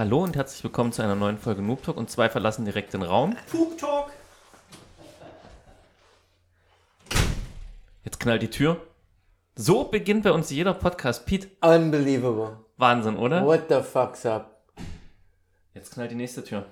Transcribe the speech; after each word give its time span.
Hallo 0.00 0.24
und 0.24 0.34
herzlich 0.34 0.64
willkommen 0.64 0.92
zu 0.92 1.02
einer 1.02 1.14
neuen 1.14 1.36
Folge 1.36 1.60
Noob 1.60 1.82
Talk 1.82 1.98
und 1.98 2.08
zwei 2.08 2.30
verlassen 2.30 2.64
direkt 2.64 2.94
den 2.94 3.02
Raum. 3.02 3.36
Poop 3.50 3.76
Talk. 3.76 4.10
Jetzt 8.02 8.18
knallt 8.18 8.40
die 8.40 8.48
Tür. 8.48 8.80
So 9.56 9.84
beginnt 9.84 10.22
bei 10.22 10.32
uns 10.32 10.48
jeder 10.48 10.72
Podcast. 10.72 11.26
Pete, 11.26 11.48
Unbelievable. 11.60 12.64
Wahnsinn, 12.78 13.18
oder? 13.18 13.44
What 13.44 13.64
the 13.68 13.82
fuck's 13.82 14.24
up? 14.24 14.62
Jetzt 15.74 15.92
knallt 15.92 16.12
die 16.12 16.16
nächste 16.16 16.42
Tür. 16.44 16.64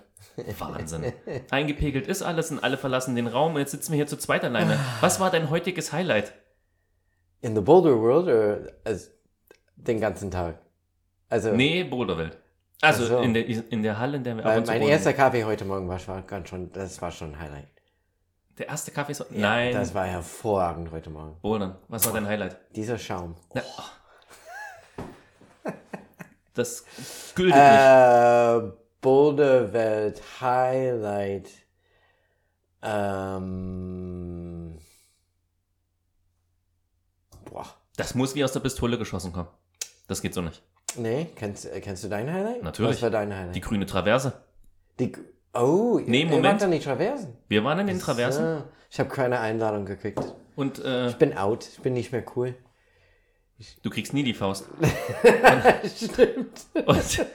Wahnsinn. 0.59 1.13
Eingepegelt 1.51 2.07
ist 2.07 2.23
alles 2.23 2.51
und 2.51 2.61
alle 2.61 2.79
verlassen 2.79 3.15
den 3.15 3.27
Raum 3.27 3.53
und 3.53 3.61
jetzt 3.61 3.73
sitzen 3.73 3.93
wir 3.93 3.97
hier 3.97 4.07
zu 4.07 4.17
zweit 4.17 4.43
alleine. 4.43 4.81
Was 5.03 5.21
war 5.21 5.31
dein 5.31 5.51
heutiges 5.51 5.93
Highlight? 5.93 6.33
In 7.43 7.55
the 7.55 7.61
Boulder 7.61 8.01
World 8.01 8.25
oder 8.25 8.73
also 8.85 9.11
den 9.77 10.01
ganzen 10.01 10.31
Tag? 10.31 10.63
Also, 11.29 11.53
Nee, 11.53 11.85
Boulderwelt. 11.85 12.39
Also 12.81 13.07
so. 13.07 13.21
in, 13.21 13.35
der, 13.35 13.47
in 13.47 13.83
der 13.83 13.99
Halle, 13.99 14.19
in 14.19 14.25
der 14.25 14.37
wir 14.37 14.45
ab 14.45 14.51
weil 14.51 14.59
und 14.59 14.67
zu 14.67 14.73
mein 14.73 14.81
bouldern. 14.81 14.97
erster 14.97 15.13
Kaffee 15.13 15.45
heute 15.45 15.65
Morgen 15.65 15.89
war 15.89 15.99
schon, 15.99 16.25
ganz 16.27 16.49
schon, 16.49 16.71
das 16.73 17.03
war 17.03 17.11
schon 17.11 17.33
ein 17.33 17.41
Highlight. 17.41 17.69
Der 18.59 18.69
erste 18.69 18.91
Kaffee 18.93 19.13
ist... 19.13 19.21
Ja, 19.21 19.27
Nein, 19.31 19.73
Das 19.73 19.95
war 19.95 20.07
hervorragend 20.07 20.91
heute 20.91 21.11
Morgen. 21.11 21.37
Bouldern. 21.41 21.77
Was 21.89 22.07
war 22.07 22.13
dein 22.13 22.27
Highlight? 22.27 22.57
Dieser 22.75 22.99
Schaum. 22.99 23.37
Na, 23.55 23.63
oh. 23.79 23.83
Das 26.55 26.85
nicht. 27.37 27.55
Äh, 27.55 28.61
Boulder 29.01 29.73
Welt 29.73 30.21
Highlight. 30.41 31.49
Ähm, 32.83 33.59
boah. 37.45 37.67
Das 37.97 38.15
muss 38.15 38.35
wie 38.35 38.43
aus 38.45 38.53
der 38.53 38.61
Pistole 38.61 38.99
geschossen 38.99 39.33
kommen. 39.33 39.49
Das 40.09 40.21
geht 40.21 40.35
so 40.35 40.43
nicht. 40.43 40.63
Nee, 40.97 41.29
kennst, 41.37 41.67
äh, 41.67 41.81
kennst 41.81 42.05
du 42.05 42.09
dein 42.09 42.33
Highlight? 42.33 42.63
Natürlich. 42.63 42.93
Was 42.97 43.03
war 43.03 43.11
dein 43.11 43.35
Highlight? 43.37 43.55
Die 43.55 43.61
grüne 43.61 43.87
Traverse. 43.87 44.33
Die, 44.99 45.13
oh, 45.55 46.01
Nee, 46.05 46.21
ihr 46.21 46.27
Moment. 46.27 46.45
wart 46.45 46.63
doch 46.63 46.67
nicht 46.69 46.85
Traversen. 46.85 47.37
Wir 47.49 47.63
waren 47.65 47.79
in 47.81 47.87
den 47.87 47.99
Traversen 48.01 48.59
So, 48.59 48.65
ich 48.91 48.99
habe 48.99 49.11
keine 49.11 49.39
Einladung 49.41 49.85
gekriegt. 49.87 50.21
und 50.57 50.83
äh, 50.85 51.09
Ich 51.09 51.17
bin 51.17 51.37
out. 51.37 51.67
Ich 51.73 51.81
bin 51.81 51.93
nicht 51.93 52.11
mehr 52.13 52.25
cool. 52.37 52.55
du 53.83 53.91
kriegst 53.91 54.13
nie 54.15 54.23
die 54.25 54.35
Faust. 54.35 54.67
Stimmt. 55.97 56.67
Und, 56.87 57.27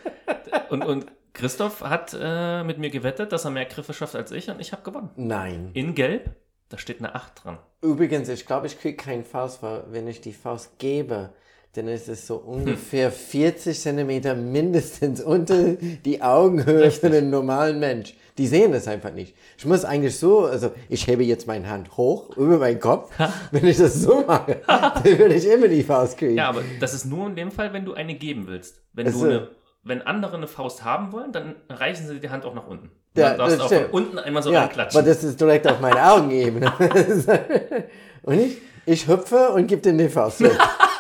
und, 0.70 0.84
und 0.84 1.06
Christoph 1.34 1.82
hat 1.82 2.16
äh, 2.20 2.64
mit 2.64 2.78
mir 2.80 2.90
gewettet, 2.90 3.32
dass 3.32 3.46
er 3.46 3.52
mehr 3.52 3.66
Griffe 3.66 3.94
schafft 3.94 4.16
als 4.16 4.32
ich 4.32 4.50
und 4.50 4.60
ich 4.60 4.72
habe 4.72 4.84
gewonnen. 4.84 5.10
Nein. 5.16 5.72
In 5.74 5.96
Gelb, 5.96 6.36
da 6.70 6.78
steht 6.78 7.00
eine 7.00 7.16
8 7.16 7.44
dran. 7.44 7.58
Übrigens, 7.82 8.30
ich 8.30 8.46
glaube, 8.46 8.68
ich 8.68 8.80
kriege 8.80 8.98
keinen 8.98 9.24
Faust, 9.26 9.64
weil 9.64 9.84
wenn 9.90 10.08
ich 10.08 10.22
die 10.22 10.34
Faust 10.34 10.78
gebe, 10.80 11.34
dann 11.76 11.88
ist 11.88 12.08
es 12.08 12.28
so 12.28 12.36
ungefähr 12.36 13.12
40 13.12 13.80
Zentimeter 13.80 14.36
mindestens 14.36 15.22
unter 15.22 15.74
die 16.06 16.22
Augenhöhe 16.22 16.92
für 16.92 17.08
einen 17.08 17.32
normalen 17.32 17.80
Mensch. 17.80 18.14
Die 18.38 18.48
sehen 18.48 18.72
das 18.72 18.88
einfach 18.88 19.12
nicht. 19.12 19.36
Ich 19.58 19.66
muss 19.66 19.84
eigentlich 19.84 20.18
so, 20.18 20.46
also 20.46 20.72
ich 20.90 21.08
hebe 21.08 21.24
jetzt 21.24 21.48
meine 21.48 21.68
Hand 21.70 21.98
hoch 21.98 22.36
über 22.38 22.58
meinen 22.60 22.80
Kopf. 22.80 23.12
wenn 23.52 23.66
ich 23.66 23.78
das 23.78 23.96
so 23.96 24.24
mache, 24.26 24.62
dann 24.68 25.04
würde 25.04 25.34
ich 25.34 25.48
immer 25.48 25.68
die 25.68 25.84
Faust 25.84 26.18
kriegen. 26.18 26.36
Ja, 26.38 26.50
aber 26.50 26.62
das 26.80 26.94
ist 26.94 27.06
nur 27.06 27.28
in 27.28 27.36
dem 27.36 27.52
Fall, 27.52 27.74
wenn 27.74 27.86
du 27.86 27.94
eine 27.94 28.16
geben 28.16 28.46
willst. 28.48 28.82
Wenn, 28.94 29.08
Ach 29.08 29.12
du 29.14 29.24
eine, 29.26 29.48
wenn 29.84 30.02
andere 30.04 30.38
eine 30.38 30.48
Faust 30.48 30.84
haben 30.84 31.12
wollen, 31.12 31.32
dann 31.32 31.56
reichen 31.70 32.08
sie 32.08 32.20
die 32.20 32.30
Hand 32.30 32.46
auch 32.46 32.54
nach 32.54 32.68
unten. 32.68 32.92
Ja, 33.16 33.30
dann 33.30 33.38
darfst 33.40 33.52
das 33.54 33.58
du 33.58 33.64
auch 33.64 33.70
von 33.70 33.78
stimmt. 33.78 33.94
unten 33.94 34.20
einmal 34.20 34.44
so 34.44 34.52
Ja, 34.52 34.62
reinklatschen. 34.62 35.00
aber 35.00 35.08
das 35.08 35.24
ist 35.24 35.40
direkt 35.42 35.68
auf 35.68 35.80
meine 35.80 36.04
Augenebene. 36.12 36.72
und 38.24 38.40
ich, 38.40 38.58
ich 38.86 39.08
hüpfe 39.08 39.50
und 39.50 39.68
gebe 39.68 39.82
den 39.82 39.98
die 39.98 40.10
Faust 40.10 40.38
zurück. 40.40 40.58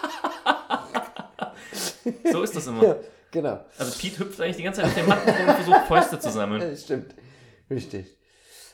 So 2.33 2.43
ist 2.43 2.55
das 2.55 2.67
immer. 2.67 2.83
ja, 2.83 2.95
genau. 3.31 3.65
Also 3.77 3.97
Pete 3.99 4.19
hüpft 4.19 4.41
eigentlich 4.41 4.57
die 4.57 4.63
ganze 4.63 4.81
Zeit 4.81 4.89
auf 4.89 4.95
dem 4.95 5.07
Matten 5.07 5.29
und 5.29 5.55
versucht 5.55 5.87
Fäuste 5.87 6.19
zu 6.19 6.29
sammeln. 6.31 6.75
Stimmt. 6.83 7.15
Richtig. 7.69 8.17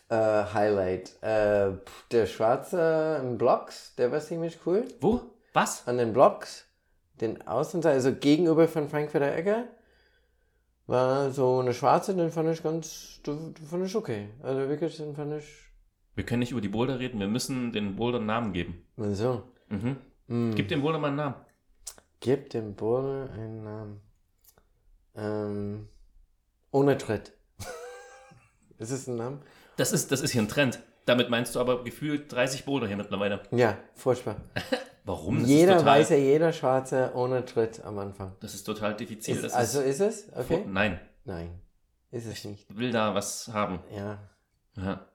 Äh, 0.09 0.15
Highlight. 0.15 1.21
Äh, 1.21 1.73
der 2.11 2.25
Schwarze 2.25 3.19
im 3.21 3.37
Blocks, 3.37 3.93
der 3.95 4.11
war 4.11 4.19
ziemlich 4.19 4.57
cool. 4.65 4.85
Wo? 5.01 5.21
Was? 5.53 5.87
An 5.87 5.97
den 5.97 6.13
Blocks, 6.13 6.65
den 7.21 7.45
Außenseite, 7.47 7.93
also 7.95 8.13
gegenüber 8.13 8.67
von 8.67 8.89
Frankfurter 8.89 9.35
Ecke, 9.35 9.67
war 10.87 11.29
so 11.31 11.59
eine 11.59 11.73
Schwarze, 11.73 12.15
den 12.15 12.31
fand 12.31 12.49
ich 12.49 12.63
ganz, 12.63 13.21
den 13.25 13.53
fand 13.69 13.85
ich 13.85 13.95
okay. 13.95 14.29
Also 14.41 14.67
wirklich, 14.67 14.97
den 14.97 15.15
fand 15.15 15.33
ich, 15.33 15.45
Wir 16.15 16.25
können 16.25 16.39
nicht 16.39 16.51
über 16.51 16.61
die 16.61 16.69
Boulder 16.69 16.99
reden, 16.99 17.19
wir 17.19 17.27
müssen 17.27 17.71
den 17.71 17.95
Boulder 17.95 18.17
einen 18.17 18.25
Namen 18.27 18.53
geben. 18.53 18.83
so. 18.97 19.43
Mhm. 19.69 19.97
Mm. 20.27 20.55
Gib 20.55 20.67
dem 20.67 20.81
Boulder 20.81 20.97
mal 20.99 21.07
einen 21.07 21.17
Namen. 21.17 21.35
Gib 22.19 22.49
dem 22.49 22.75
Boulder 22.75 23.31
einen 23.33 23.63
Namen. 23.63 24.01
Ähm, 25.15 25.89
ohne 26.71 26.97
Tritt. 26.97 27.33
ist 28.77 28.91
es 28.91 29.07
ein 29.07 29.15
Name? 29.15 29.39
Das 29.77 29.93
ist, 29.93 30.11
das 30.11 30.21
ist 30.21 30.31
hier 30.31 30.41
ein 30.41 30.47
Trend. 30.49 30.79
Damit 31.05 31.29
meinst 31.29 31.55
du 31.55 31.59
aber 31.59 31.83
gefühlt 31.83 32.31
30 32.31 32.65
Boulder 32.65 32.87
hier 32.87 32.97
mittlerweile. 32.97 33.41
Ja, 33.51 33.77
furchtbar. 33.95 34.35
Warum? 35.05 35.39
Das 35.39 35.47
jeder 35.49 35.77
total, 35.77 35.85
weiß 35.85 36.09
ja, 36.09 36.17
jeder 36.17 36.53
Schwarze 36.53 37.11
ohne 37.15 37.45
Tritt 37.45 37.83
am 37.83 37.97
Anfang. 37.97 38.35
Das 38.41 38.53
ist 38.53 38.63
total 38.63 38.95
diffizil. 38.95 39.37
Ist, 39.37 39.53
also 39.53 39.79
ist, 39.79 40.01
ist 40.01 40.27
es? 40.27 40.37
Okay. 40.37 40.63
Nein, 40.67 40.99
Nein, 41.25 41.59
ist 42.11 42.27
es 42.27 42.43
nicht. 42.43 42.69
ich 42.69 42.77
will 42.77 42.91
da 42.91 43.15
was 43.15 43.47
haben. 43.47 43.79
Ja, 43.95 44.19
Ja. 44.75 45.07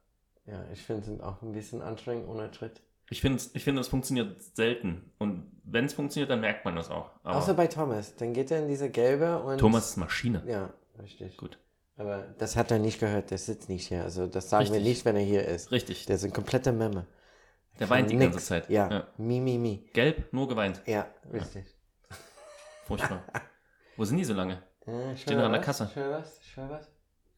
ja, 0.47 0.65
ich 0.73 0.83
finde 0.83 1.13
es 1.15 1.21
auch 1.21 1.43
ein 1.43 1.53
bisschen 1.53 1.81
anstrengend 1.83 2.29
ohne 2.29 2.51
Tritt. 2.51 2.81
Ich 3.11 3.21
finde, 3.21 3.43
ich 3.53 3.65
finde, 3.65 3.81
es 3.81 3.89
funktioniert 3.89 4.43
selten. 4.43 5.13
Und 5.19 5.51
wenn 5.65 5.85
es 5.85 5.93
funktioniert, 5.93 6.31
dann 6.31 6.41
merkt 6.41 6.65
man 6.65 6.75
das 6.77 6.91
auch. 6.91 7.11
Aber 7.23 7.37
Außer 7.37 7.55
bei 7.55 7.67
Thomas. 7.67 8.17
Dann 8.17 8.33
geht 8.33 8.51
er 8.51 8.61
in 8.61 8.69
diese 8.69 8.91
gelbe 8.91 9.43
und. 9.43 9.59
Thomas 9.59 9.91
ist 9.91 9.97
Maschine. 9.99 10.43
Ja, 10.47 10.73
richtig. 11.03 11.37
Gut. 11.37 11.59
Aber 11.97 12.23
das 12.39 12.57
hat 12.57 12.71
er 12.73 12.79
nicht 12.81 12.99
gehört, 12.99 13.31
der 13.31 13.39
sitzt 13.39 13.69
nicht 13.69 13.87
hier. 13.89 14.03
Also 14.03 14.27
das 14.27 14.51
sagen 14.51 14.65
wir 14.67 14.73
Richtig. 14.73 14.89
nicht, 14.89 15.05
wenn 15.05 15.17
er 15.17 15.23
hier 15.23 15.45
ist. 15.47 15.71
Richtig. 15.71 16.07
Der 16.07 16.17
ist 16.17 16.25
ein 16.25 16.33
kompletter 16.33 16.73
Memme. 16.73 17.07
Der 17.79 17.89
weint 17.91 18.11
die 18.11 18.17
Nix. 18.17 18.33
ganze 18.33 18.47
Zeit. 18.47 18.69
Ja. 18.71 18.91
ja. 18.91 19.07
Mi, 19.17 19.39
mi, 19.41 19.59
mi. 19.59 19.89
Gelb, 19.93 20.33
nur 20.33 20.49
geweint. 20.49 20.83
Ja, 20.87 21.07
richtig. 21.33 21.65
Furchtbar. 22.85 23.23
Wo 23.97 24.05
sind 24.05 24.17
die 24.17 24.25
so 24.25 24.35
lange? 24.35 24.63
Äh, 24.87 25.17
Stehen 25.17 25.39
an 25.39 25.53
der 25.53 25.61
Kasse. 25.61 25.91
Schau 25.95 26.11
was? 26.11 26.41
Schau 26.43 26.69
was? 26.69 26.91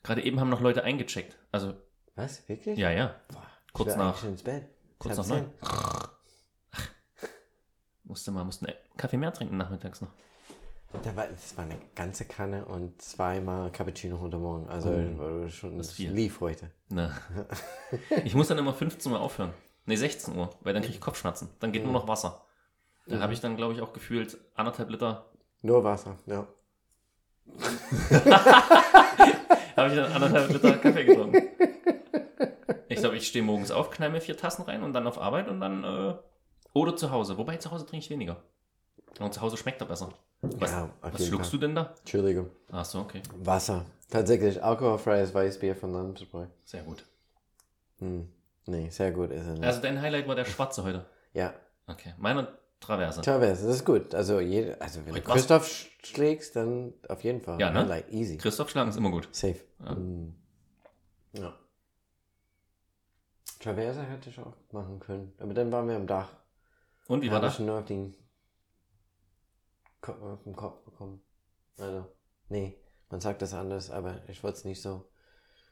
Gerade 0.03 0.23
eben 0.25 0.41
haben 0.41 0.49
noch 0.51 0.61
Leute 0.61 0.85
eingecheckt. 0.85 1.37
Also, 1.53 1.75
Was? 2.15 2.49
Wirklich? 2.49 2.79
ja, 2.79 2.91
ja. 2.91 3.15
Boah, 3.29 3.47
Kurz 3.73 3.97
nach- 3.97 4.25
ins 4.25 4.43
Bett. 4.43 4.65
Kurz 4.99 5.17
nach 5.17 5.25
zehn. 5.25 5.47
Musste 8.05 8.31
mal, 8.31 8.45
mussten 8.45 8.67
Kaffee 8.97 9.17
mehr 9.17 9.33
trinken 9.33 9.57
nachmittags 9.57 10.01
noch. 10.01 10.11
Da 11.03 11.17
war, 11.17 11.27
das 11.27 11.57
war 11.57 11.65
eine 11.65 11.77
ganze 11.97 12.25
Kanne 12.25 12.65
und 12.65 13.03
zweimal 13.03 13.71
Cappuccino 13.73 14.21
heute 14.21 14.39
Morgen. 14.39 14.69
Also 14.69 14.91
Oh, 14.91 15.49
schon 15.49 15.77
das 15.77 15.93
viel. 15.93 16.13
lief 16.13 16.41
heute. 16.41 16.71
Na. 16.89 17.11
Ich 18.25 18.35
muss 18.37 18.47
dann 18.49 18.59
immer 18.59 18.73
15 18.73 19.11
Uhr 19.13 19.21
aufhören. 19.21 19.53
Ne, 19.87 19.97
16 19.97 20.37
Uhr, 20.37 20.51
weil 20.63 20.73
dann 20.73 20.83
kriege 20.83 20.95
ich 20.95 21.01
Kopfschmerzen. 21.01 21.49
Dann 21.59 21.73
geht 21.73 21.83
nur 21.85 21.93
noch 21.93 22.07
Wasser. 22.09 22.43
Da 23.07 23.19
habe 23.21 23.33
ich 23.33 23.41
dann, 23.41 23.57
glaube 23.57 23.75
ich, 23.75 23.81
auch 23.81 23.93
gefühlt 23.93 24.39
anderthalb 24.55 24.89
Liter. 24.91 25.27
Nur 25.63 25.83
Wasser, 25.85 26.17
ja. 26.27 26.47
Habe 29.77 29.89
ich 29.91 29.95
dann 29.97 30.13
anderthalb 30.13 30.51
Liter 30.51 30.79
Kaffee 30.79 31.05
getrunken. 31.05 31.43
Ich 32.89 32.99
glaube, 33.01 33.17
ich 33.17 33.27
stehe 33.27 33.45
morgens 33.45 33.71
auf, 33.71 33.91
knall 33.91 34.11
mir 34.11 34.21
vier 34.21 34.37
Tassen 34.37 34.63
rein 34.63 34.83
und 34.83 34.93
dann 34.93 35.07
auf 35.07 35.19
Arbeit 35.19 35.49
und 35.49 35.61
dann. 35.61 35.85
Äh, 35.85 36.15
oder 36.73 36.95
zu 36.97 37.11
Hause. 37.11 37.39
Wobei 37.39 37.57
zu 37.57 37.71
Hause 37.71 37.87
trinke 37.87 38.05
ich 38.05 38.11
weniger. 38.11 38.37
Und 39.19 39.33
zu 39.33 39.41
Hause 39.41 39.57
schmeckt 39.57 39.81
er 39.81 39.87
besser. 39.87 40.11
Was, 40.43 40.71
Ja, 40.71 40.91
was 41.01 41.27
schluckst 41.27 41.51
Fall. 41.51 41.59
du 41.61 41.67
denn 41.67 41.75
da? 41.75 41.95
Entschuldigung. 42.01 42.51
Ach 42.71 42.85
so, 42.85 43.01
okay. 43.01 43.23
Wasser. 43.39 43.87
Tatsächlich 44.11 44.63
alkoholfreies 44.63 45.33
Weißbier 45.35 45.75
von 45.75 45.93
Landesbräu. 45.93 46.47
Sehr 46.65 46.83
gut. 46.83 47.05
Hm. 47.99 48.29
Nee, 48.67 48.91
sehr 48.91 49.11
gut 49.13 49.31
ist 49.31 49.47
er 49.47 49.53
nicht. 49.55 49.65
Also 49.65 49.81
dein 49.81 50.01
Highlight 50.03 50.29
war 50.29 50.35
der 50.35 50.45
Schwarze 50.45 50.85
heute. 50.85 51.07
ja. 51.33 51.55
Okay. 51.89 52.13
Meiner 52.19 52.49
Traverse. 52.81 53.21
Traverse, 53.23 53.65
das 53.65 53.77
ist 53.77 53.85
gut. 53.85 54.13
Also, 54.13 54.41
jede, 54.41 54.79
also 54.81 55.07
wenn 55.07 55.13
Heute 55.15 55.23
du 55.23 55.29
was- 55.29 55.35
Christoph 55.35 55.67
sch- 55.69 55.87
schlägst, 56.05 56.57
dann 56.57 56.93
auf 57.09 57.23
jeden 57.23 57.41
Fall. 57.41 57.61
Ja, 57.61 57.71
ne? 57.71 57.79
Highlight, 57.83 58.11
easy. 58.13 58.37
Christoph 58.39 58.69
schlagen 58.71 58.91
ist 58.91 58.97
immer 58.97 59.11
gut. 59.13 59.29
Safe. 59.31 59.61
Ja. 59.85 59.91
Hm. 59.95 60.35
Ja. 61.35 61.55
Traverse 63.61 64.03
hätte 64.03 64.31
ich 64.31 64.39
auch 64.39 64.55
machen 64.73 64.99
können. 65.01 65.33
Aber 65.39 65.55
dann 65.55 65.73
waren 65.73 65.89
wir 65.89 65.97
am 65.97 66.07
Dach. 66.07 66.29
Und 67.09 67.23
wie 67.23 67.29
war 67.29 67.37
Habe 67.37 67.47
das? 67.47 67.55
ich 67.55 67.61
nur 67.67 67.79
auf 67.79 67.85
den, 67.85 68.15
Kopf, 70.01 70.21
auf 70.23 70.43
den 70.43 70.57
Kopf 70.57 70.83
bekommen. 70.85 71.23
Also, 71.79 72.07
nee, 72.49 72.77
man 73.11 73.21
sagt 73.21 73.43
das 73.43 73.55
anders, 73.55 73.91
aber 73.91 74.21
ich 74.29 74.43
wollte 74.43 74.59
es 74.59 74.65
nicht 74.65 74.83
so. 74.83 75.09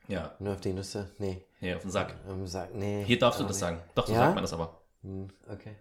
Ja, 0.07 0.35
Nur 0.39 0.53
auf 0.53 0.61
die 0.61 0.75
Nüsse, 0.75 1.11
nee. 1.19 1.43
hier 1.61 1.77
auf 1.77 1.83
den 1.83 1.91
Sack. 1.91 2.15
Ähm, 2.29 2.47
sag, 2.47 2.75
nee. 2.75 3.05
Hier 3.05 3.19
darfst 3.19 3.41
du 3.41 3.45
das 3.45 3.53
nicht. 3.53 3.61
sagen. 3.61 3.81
Doch, 3.95 4.07
so 4.07 4.13
Ja? 4.13 4.19
sagt 4.19 4.35
man 4.35 4.45
das 4.45 4.53
aber. 4.53 4.83
Hm, 5.03 5.29
okay. 5.49 5.77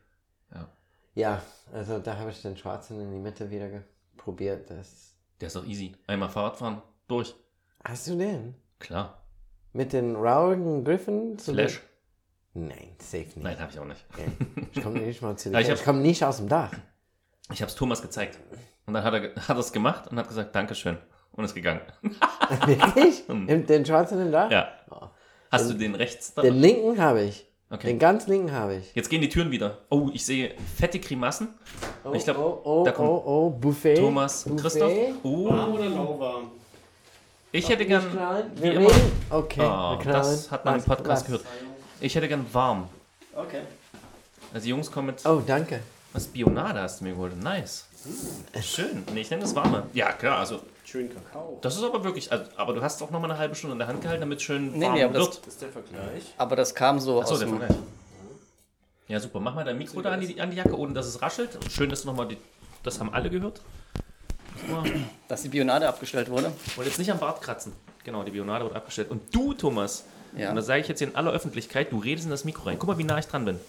Ja. 0.53 0.69
Ja, 1.15 1.41
also 1.73 1.99
da 1.99 2.17
habe 2.17 2.31
ich 2.31 2.41
den 2.41 2.55
Schwarzen 2.55 3.01
in 3.01 3.11
die 3.11 3.19
Mitte 3.19 3.51
wieder 3.51 3.83
probiert. 4.15 4.69
Das. 4.69 5.15
Der 5.41 5.47
ist 5.47 5.55
doch 5.57 5.65
easy. 5.65 5.93
Einmal 6.07 6.29
Fahrrad 6.29 6.55
fahren, 6.55 6.81
durch. 7.09 7.35
Hast 7.83 8.07
du 8.07 8.15
den? 8.17 8.55
Klar. 8.79 9.22
Mit 9.73 9.93
den 9.93 10.15
rauen 10.15 10.83
Griffen? 10.83 11.37
zu 11.37 11.53
Flash. 11.53 11.81
den- 12.53 12.67
Nein, 12.67 12.95
safe 12.99 13.17
nicht. 13.23 13.37
Nein, 13.37 13.59
habe 13.59 13.71
ich 13.71 13.79
auch 13.79 13.85
nicht. 13.85 14.05
Okay. 14.13 14.27
Ich 14.73 14.83
komme 14.83 14.99
nicht 14.99 15.21
mal 15.21 15.35
zu 15.35 15.49
Ja, 15.51 15.59
ich 15.59 15.69
hab- 15.69 15.77
Ich 15.77 15.83
komme 15.83 15.99
nicht 16.01 16.23
aus 16.23 16.37
dem 16.37 16.47
Dach. 16.47 16.71
Ich 17.51 17.61
habe 17.61 17.69
es 17.69 17.75
Thomas 17.75 18.01
gezeigt. 18.01 18.37
Und 18.85 18.93
dann 18.93 19.03
hat 19.03 19.13
er 19.13 19.35
hat 19.47 19.57
es 19.57 19.71
gemacht 19.73 20.07
und 20.11 20.17
hat 20.19 20.27
gesagt, 20.27 20.55
Dankeschön. 20.55 20.97
und 21.31 21.43
ist 21.45 21.55
gegangen. 21.55 21.81
Wirklich? 22.65 23.27
Im- 23.47 23.65
Den 23.65 23.85
schwarzen 23.85 24.21
im 24.21 24.31
Dach? 24.31 24.51
Ja. 24.51 24.67
Hast 25.51 25.69
du 25.69 25.73
den 25.73 25.95
rechts 25.95 26.33
da? 26.33 26.41
Den 26.43 26.55
linken 26.55 26.99
habe 27.01 27.23
ich. 27.23 27.47
Okay. 27.69 27.87
Den 27.87 27.97
ganz 27.99 28.27
linken 28.27 28.51
habe 28.51 28.75
ich. 28.75 28.93
Jetzt 28.93 29.09
gehen 29.09 29.21
die 29.21 29.29
Türen 29.29 29.49
wieder. 29.49 29.79
Oh, 29.89 30.09
ich 30.13 30.23
sehe 30.23 30.53
fette 30.77 30.99
Grimassen. 30.99 31.55
Oh, 32.03 32.11
Ich 32.13 32.23
glaub, 32.23 32.37
oh, 32.37 32.61
oh, 32.63 32.83
da 32.85 32.91
kommt 32.91 33.09
oh, 33.09 33.23
oh, 33.25 33.49
Buffet. 33.49 33.95
Thomas, 33.95 34.43
Buffet. 34.43 34.61
Christoph. 34.61 34.93
Oh, 35.23 35.47
Oder 35.47 35.89
lauwarm. 35.89 36.51
Ich 37.53 37.69
hätte 37.69 37.85
gern. 37.85 38.03
Wir 38.55 38.73
immer. 38.73 38.89
reden. 38.89 39.11
Okay, 39.29 39.61
Oh, 39.61 39.97
das 40.03 40.51
hat 40.51 40.65
man 40.65 40.75
im 40.75 40.83
Podcast 40.83 41.21
was? 41.21 41.25
gehört. 41.25 41.45
Ich 42.01 42.13
hätte 42.15 42.27
gern 42.27 42.45
warm. 42.51 42.89
Okay. 43.35 43.61
Also 44.53 44.65
die 44.65 44.69
Jungs 44.71 44.91
kommen 44.91 45.07
mit. 45.07 45.25
Oh, 45.25 45.41
danke. 45.45 45.79
Was 46.11 46.27
Bionade 46.27 46.81
hast 46.81 46.99
du 46.99 47.05
mir 47.05 47.11
geholt? 47.13 47.41
Nice. 47.41 47.85
Schön. 48.61 49.03
Nee, 49.13 49.21
ich 49.21 49.29
nenne 49.31 49.43
das 49.43 49.55
warme. 49.55 49.83
Ja, 49.93 50.11
klar, 50.11 50.39
also 50.39 50.59
Schön 50.83 51.09
Kakao. 51.11 51.57
das 51.61 51.77
ist 51.77 51.83
aber 51.83 52.03
wirklich. 52.03 52.31
Also, 52.31 52.43
aber 52.57 52.73
du 52.73 52.81
hast 52.81 53.01
auch 53.01 53.09
noch 53.09 53.19
mal 53.21 53.31
eine 53.31 53.39
halbe 53.39 53.55
Stunde 53.55 53.73
in 53.73 53.79
der 53.79 53.87
Hand 53.87 54.01
gehalten, 54.01 54.19
damit 54.21 54.37
es 54.39 54.43
schön 54.43 54.73
Nee, 54.73 54.85
warm 54.85 54.93
nee, 54.95 55.03
aber 55.03 55.13
das- 55.13 55.27
wird. 55.27 55.37
Das 55.39 55.47
ist 55.53 55.61
der 55.61 55.69
Vergleich. 55.69 56.23
Aber 56.37 56.55
das 56.55 56.75
kam 56.75 56.99
so 56.99 57.21
Achso, 57.21 57.33
aus 57.33 57.39
der 57.39 57.47
dem... 57.47 57.57
Vergleich. 57.57 57.77
Ja, 59.07 59.19
super. 59.19 59.39
Mach 59.39 59.55
mal 59.55 59.63
dein 59.63 59.77
Mikro 59.77 60.01
da 60.01 60.11
an 60.11 60.19
die, 60.21 60.39
an 60.39 60.51
die 60.51 60.57
Jacke, 60.57 60.77
ohne 60.77 60.93
dass 60.93 61.05
es 61.07 61.21
raschelt. 61.21 61.57
Schön, 61.71 61.89
dass 61.89 62.01
du 62.01 62.07
nochmal 62.09 62.27
die. 62.27 62.37
Das 62.83 62.99
haben 62.99 63.13
alle 63.13 63.29
gehört. 63.29 63.61
Mal. 64.69 64.83
dass 65.27 65.41
die 65.43 65.49
Bionade 65.49 65.87
abgestellt 65.87 66.29
wurde. 66.29 66.51
Wollte 66.75 66.89
jetzt 66.89 66.99
nicht 66.99 67.11
am 67.11 67.19
Bart 67.19 67.41
kratzen. 67.41 67.73
Genau, 68.03 68.23
die 68.23 68.31
Bionade 68.31 68.65
wird 68.65 68.75
abgestellt. 68.75 69.09
Und 69.11 69.33
du, 69.33 69.53
Thomas, 69.53 70.03
Ja. 70.37 70.49
und 70.49 70.55
das 70.55 70.65
sage 70.65 70.81
ich 70.81 70.87
jetzt 70.87 70.99
hier 70.99 71.07
in 71.07 71.15
aller 71.15 71.31
Öffentlichkeit, 71.31 71.91
du 71.91 71.99
redest 71.99 72.25
in 72.25 72.31
das 72.31 72.43
Mikro 72.45 72.63
rein. 72.65 72.77
Guck 72.79 72.87
mal, 72.89 72.97
wie 72.97 73.03
nah 73.03 73.17
ich 73.19 73.25
dran 73.27 73.45
bin. 73.45 73.59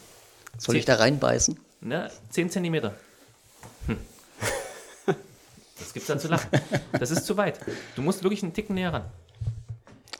Soll 0.58 0.76
ich 0.76 0.84
da 0.84 0.96
reinbeißen? 0.96 1.58
Ne? 1.80 2.10
10 2.30 2.50
Zentimeter. 2.50 2.94
Hm. 3.86 3.98
Das 5.78 5.92
gibt's 5.92 6.06
da 6.08 6.18
zu 6.18 6.28
lachen. 6.28 6.48
Das 6.92 7.10
ist 7.10 7.26
zu 7.26 7.36
weit. 7.36 7.58
Du 7.96 8.02
musst 8.02 8.22
wirklich 8.22 8.42
einen 8.42 8.52
Ticken 8.52 8.74
näher 8.76 8.92
ran. 8.92 9.04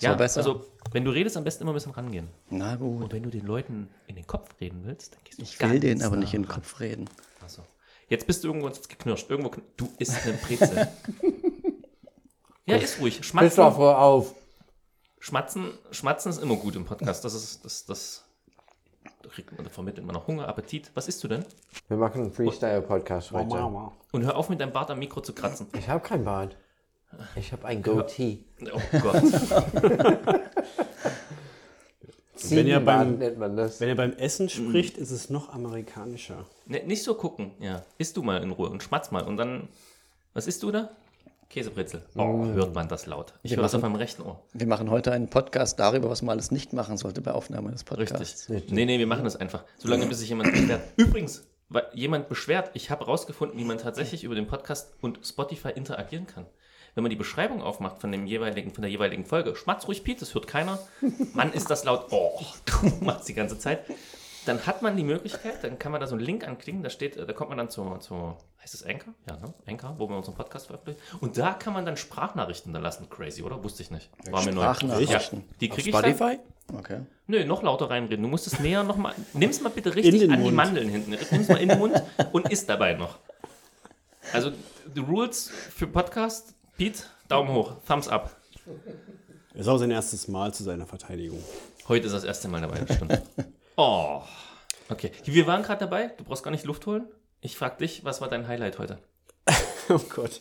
Ja, 0.01 0.15
besser? 0.15 0.39
also 0.41 0.67
wenn 0.93 1.05
du 1.05 1.11
redest, 1.13 1.37
am 1.37 1.45
besten 1.45 1.63
immer 1.63 1.73
ein 1.73 1.75
bisschen 1.75 1.93
rangehen. 1.93 2.29
Na 2.51 2.77
gut. 2.77 3.03
Und 3.05 3.13
wenn 3.13 3.23
du 3.23 3.31
den 3.31 3.47
Leuten 3.47 3.89
in 4.07 4.17
den 4.17 4.27
Kopf 4.27 4.51
reden 4.61 4.83
willst, 4.85 5.15
dann 5.15 5.21
gehst 5.25 5.39
du 5.39 5.43
Ich 5.43 5.61
will 5.61 5.81
denen 5.81 6.03
aber 6.03 6.17
nicht 6.17 6.35
in 6.35 6.43
den. 6.43 6.49
Kopf 6.49 6.81
reden. 6.81 7.09
Jetzt 8.09 8.27
bist 8.27 8.45
du 8.45 8.49
irgendwo 8.49 8.69
geknirscht. 8.69 9.31
Irgendwo 9.31 9.51
kn 9.51 9.63
du 9.77 9.89
isst 9.99 10.25
eine 10.25 10.35
Brezel. 10.35 10.89
ja, 12.67 12.77
ist 12.77 13.01
ruhig. 13.01 13.25
Schmatzen, 13.25 13.49
Christoph, 13.49 13.79
hör 13.79 13.99
auf. 13.99 14.35
Schmatzen, 15.19 15.73
Schmatzen 15.91 16.31
ist 16.31 16.43
immer 16.43 16.57
gut 16.57 16.77
im 16.77 16.85
Podcast. 16.85 17.25
Das 17.25 17.35
ist, 17.35 17.65
das, 17.65 17.87
das, 17.87 18.25
da 19.23 19.29
kriegt 19.31 19.53
man, 19.53 19.65
da 19.65 19.71
vermittelt 19.71 20.07
man 20.07 20.15
noch 20.15 20.27
Hunger, 20.27 20.49
Appetit. 20.49 20.91
Was 20.95 21.09
isst 21.09 21.25
du 21.25 21.29
denn? 21.29 21.45
Wir 21.89 21.97
machen 21.97 22.23
einen 22.23 22.33
Freestyle-Podcast 22.33 23.33
heute. 23.33 23.51
Wow. 23.51 23.93
Und 24.13 24.25
hör 24.25 24.37
auf 24.37 24.51
mit 24.51 24.61
deinem 24.61 24.73
Bart 24.73 24.91
am 24.91 24.99
Mikro 24.99 25.23
zu 25.23 25.33
kratzen. 25.33 25.69
Ich 25.79 25.89
habe 25.89 26.01
kein 26.01 26.25
Bart. 26.25 26.57
Ich 27.37 27.53
habe 27.53 27.65
ein 27.67 27.83
Goatee. 27.83 28.45
Oh 28.73 28.99
Gott. 29.01 29.23
Wenn 32.51 32.67
ihr 32.67 32.81
beim- 32.81 33.19
nennt 33.19 33.39
man 33.39 33.57
das. 33.57 33.81
Wenn 33.81 33.89
er 33.89 33.95
beim 33.95 34.13
Essen 34.15 34.49
spricht, 34.49 34.97
ist 34.99 35.11
es 35.11 35.31
noch 35.31 35.53
amerikanischer. 35.53 36.45
Ne, 36.67 36.83
nicht 36.85 37.03
so 37.03 37.15
gucken. 37.15 37.53
Ja. 37.61 37.83
Isst 37.99 38.17
du 38.17 38.23
mal 38.23 38.43
in 38.43 38.51
Ruhe 38.51 38.69
und 38.71 38.83
schmatz 38.83 39.11
mal. 39.11 39.23
Und 39.25 39.37
dann, 39.37 39.69
was 40.33 40.47
isst 40.47 40.63
du 40.63 40.71
da? 40.71 40.91
Käsebrezel. 41.51 42.03
Oh, 42.17 42.45
hört 42.47 42.75
man 42.75 42.89
das 42.89 43.07
laut. 43.07 43.35
Ich 43.43 43.55
höre 43.55 43.63
das 43.63 43.75
auf 43.75 43.83
meinem 43.83 43.95
rechten 43.95 44.23
Ohr. 44.23 44.41
Wir 44.55 44.67
machen 44.67 44.91
heute 44.91 45.13
einen 45.13 45.29
Podcast 45.29 45.79
darüber, 45.79 46.11
was 46.11 46.23
man 46.23 46.33
alles 46.37 46.51
nicht 46.51 46.73
machen 46.73 46.97
sollte 46.97 47.21
bei 47.21 47.31
Aufnahme 47.33 47.71
des 47.71 47.85
Podcasts. 47.85 48.51
Richtig. 48.51 48.73
Nee, 48.73 48.87
nee, 48.87 48.99
wir 48.99 49.07
machen 49.07 49.25
das 49.25 49.37
einfach. 49.37 49.65
Solange 49.79 50.07
bis 50.07 50.19
sich 50.19 50.29
jemand 50.31 50.51
beschwert. 50.53 50.81
Übrigens, 50.97 51.45
weil 51.69 51.85
jemand 51.93 52.29
beschwert, 52.29 52.71
ich 52.75 52.91
habe 52.91 53.05
herausgefunden, 53.05 53.59
wie 53.59 53.65
man 53.65 53.79
tatsächlich 53.79 54.25
über 54.25 54.35
den 54.35 54.47
Podcast 54.49 54.95
und 55.01 55.21
Spotify 55.25 55.69
interagieren 55.71 56.27
kann. 56.27 56.47
Wenn 56.95 57.03
man 57.03 57.11
die 57.11 57.17
Beschreibung 57.17 57.63
aufmacht 57.63 58.01
von, 58.01 58.13
dem 58.13 58.27
jeweiligen, 58.27 58.73
von 58.73 58.83
der 58.83 58.91
jeweiligen 58.91 59.25
Folge, 59.25 59.57
schmatz 59.57 59.89
ruhig 59.89 60.05
Piet, 60.05 60.23
das 60.23 60.35
hört 60.35 60.47
keiner. 60.47 60.79
Mann, 61.33 61.53
ist 61.53 61.71
das 61.71 61.85
laut. 61.85 62.07
Oh, 62.11 62.41
macht's 63.01 63.27
die 63.27 63.35
ganze 63.35 63.59
Zeit. 63.59 63.85
Dann 64.47 64.67
hat 64.67 64.83
man 64.83 64.97
die 64.97 65.05
Möglichkeit, 65.05 65.65
dann 65.65 65.79
kann 65.79 65.91
man 65.91 66.01
da 66.01 66.07
so 66.07 66.15
einen 66.15 66.25
Link 66.25 66.47
anklicken, 66.47 66.83
da 66.83 66.91
steht, 66.91 67.17
da 67.17 67.33
kommt 67.33 67.49
man 67.49 67.59
dann 67.59 67.71
zu, 67.71 67.97
zu 67.99 68.37
heißt 68.63 68.75
es 68.75 68.85
Anchor? 68.85 69.15
Ja, 69.29 69.37
ne? 69.37 69.55
Anchor, 69.67 69.95
wo 69.99 70.09
wir 70.09 70.17
unseren 70.17 70.35
Podcast 70.35 70.67
veröffentlichen. 70.67 71.01
Und 71.21 71.39
da 71.39 71.53
kann 71.53 71.73
man 71.73 71.87
dann 71.87 71.97
Sprachnachrichten 71.97 72.73
da 72.73 72.79
lassen. 72.79 73.09
Crazy, 73.09 73.43
oder? 73.43 73.63
Wusste 73.65 73.83
ich 73.83 73.91
nicht. 73.91 74.11
War 74.31 74.45
mir 74.45 74.53
neu. 74.53 74.63
Sprachnachrichten? 74.63 75.41
Ja, 75.41 75.55
die 75.61 75.69
kriege 75.69 75.91
ich 75.91 75.95
dann. 75.95 76.15
Spotify? 76.15 76.39
Okay. 76.73 77.01
Nö, 77.27 77.45
noch 77.45 77.63
lauter 77.63 77.91
reinreden. 77.91 78.23
Du 78.23 78.29
musst 78.29 78.47
es 78.47 78.59
näher 78.59 78.83
nochmal. 78.83 79.15
Nimm's 79.35 79.61
mal 79.61 79.69
bitte 79.69 79.95
richtig 79.95 80.23
an 80.25 80.31
die 80.31 80.37
Mund. 80.37 80.57
Mandeln 80.57 80.89
hinten. 80.89 81.17
Nimm's 81.31 81.49
mal 81.49 81.61
in 81.61 81.69
den 81.69 81.79
Mund 81.79 82.03
und 82.33 82.51
isst 82.51 82.69
dabei 82.69 82.95
noch. 82.95 83.19
Also, 84.33 84.53
the 84.95 85.01
rules 85.01 85.49
für 85.49 85.87
Podcast. 85.87 86.55
Pete, 86.77 87.05
Daumen 87.29 87.55
hoch, 87.55 87.75
Thumbs 87.87 88.09
up. 88.09 88.35
Ist 89.55 89.69
auch 89.69 89.79
sein 89.79 89.93
erstes 89.93 90.27
Mal 90.27 90.53
zu 90.53 90.65
seiner 90.65 90.87
Verteidigung. 90.87 91.41
Heute 91.87 92.07
ist 92.07 92.13
das 92.13 92.25
erste 92.25 92.49
Mal 92.49 92.61
dabei, 92.61 92.81
das 92.81 92.97
stimmt. 92.97 93.23
Oh. 93.77 94.23
Okay. 94.89 95.11
Wir 95.25 95.49
waren 95.49 95.65
gerade 95.65 95.81
dabei. 95.81 96.13
Du 96.17 96.23
brauchst 96.23 96.45
gar 96.45 96.53
nicht 96.53 96.65
Luft 96.65 96.87
holen. 96.87 97.09
Ich 97.41 97.57
frag 97.57 97.79
dich, 97.79 98.05
was 98.05 98.21
war 98.21 98.29
dein 98.29 98.47
Highlight 98.47 98.79
heute? 98.79 98.99
Oh 99.89 99.99
Gott. 100.15 100.41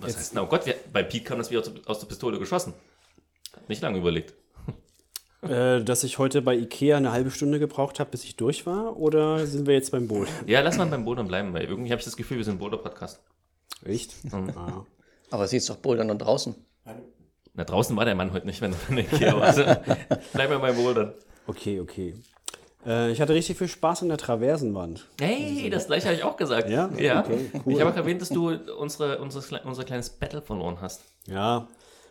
Was 0.00 0.16
heißt, 0.16 0.34
na 0.34 0.42
oh 0.42 0.46
Gott, 0.46 0.64
wir, 0.64 0.76
bei 0.92 1.02
Pete 1.02 1.24
kam 1.24 1.38
das 1.38 1.50
wie 1.50 1.58
aus, 1.58 1.98
der 1.98 2.06
Pistole 2.06 2.38
geschossen. 2.38 2.72
Hat 3.54 3.68
nicht 3.68 3.82
lange 3.82 3.98
überlegt. 3.98 4.34
Äh, 5.40 5.84
dass 5.84 6.02
ich 6.02 6.18
heute 6.18 6.42
bei 6.42 6.56
Ikea 6.56 6.96
eine 6.96 7.12
halbe 7.12 7.30
Stunde 7.30 7.60
gebraucht 7.60 8.00
habe, 8.00 8.10
bis 8.10 8.24
ich 8.24 8.34
durch 8.34 8.66
war? 8.66 8.96
Oder 8.96 9.46
sind 9.46 9.68
wir 9.68 9.74
jetzt 9.74 9.92
beim 9.92 10.08
Boot? 10.08 10.26
Ja, 10.46 10.62
lass 10.62 10.78
mal 10.78 10.86
beim 10.86 11.04
Bouldern 11.04 11.28
bleiben, 11.28 11.52
weil 11.52 11.64
irgendwie 11.66 11.92
habe 11.92 12.00
ich 12.00 12.04
das 12.04 12.16
Gefühl, 12.16 12.38
wir 12.38 12.44
sind 12.44 12.56
ein 12.56 12.58
Boulder-Podcast. 12.58 13.20
Echt? 13.84 14.14
Aber 15.30 15.46
sie 15.46 15.56
ist 15.58 15.68
doch 15.68 15.76
Bouldern 15.76 16.10
und 16.10 16.18
draußen. 16.18 16.54
Na, 17.54 17.64
draußen 17.64 17.96
war 17.96 18.04
der 18.04 18.14
Mann 18.14 18.32
heute 18.32 18.46
nicht, 18.46 18.60
wenn 18.60 18.72
er 18.72 18.78
in 18.88 18.96
der 18.96 19.04
Ikea 19.12 19.34
war. 19.34 19.42
Also, 19.42 19.62
bleib 20.32 20.50
mal 20.50 20.58
beim 20.58 20.76
Bouldern. 20.76 21.12
Okay, 21.46 21.80
okay. 21.80 22.14
Äh, 22.86 23.10
ich 23.10 23.20
hatte 23.20 23.34
richtig 23.34 23.58
viel 23.58 23.68
Spaß 23.68 24.02
an 24.02 24.08
der 24.08 24.18
Traversenwand. 24.18 25.06
Hey, 25.20 25.68
das 25.68 25.86
gleiche 25.88 26.06
habe 26.06 26.16
ich 26.16 26.22
auch 26.22 26.36
gesagt. 26.36 26.70
Ja? 26.70 26.88
ja. 26.96 27.20
Okay, 27.20 27.50
cool. 27.66 27.72
Ich 27.72 27.80
habe 27.80 27.90
auch 27.90 27.96
erwähnt, 27.96 28.22
dass 28.22 28.28
du 28.28 28.50
unsere, 28.78 29.18
unsere, 29.18 29.60
unser 29.64 29.84
kleines 29.84 30.10
Battle 30.10 30.40
verloren 30.40 30.78
hast. 30.80 31.02
Ja, 31.26 31.68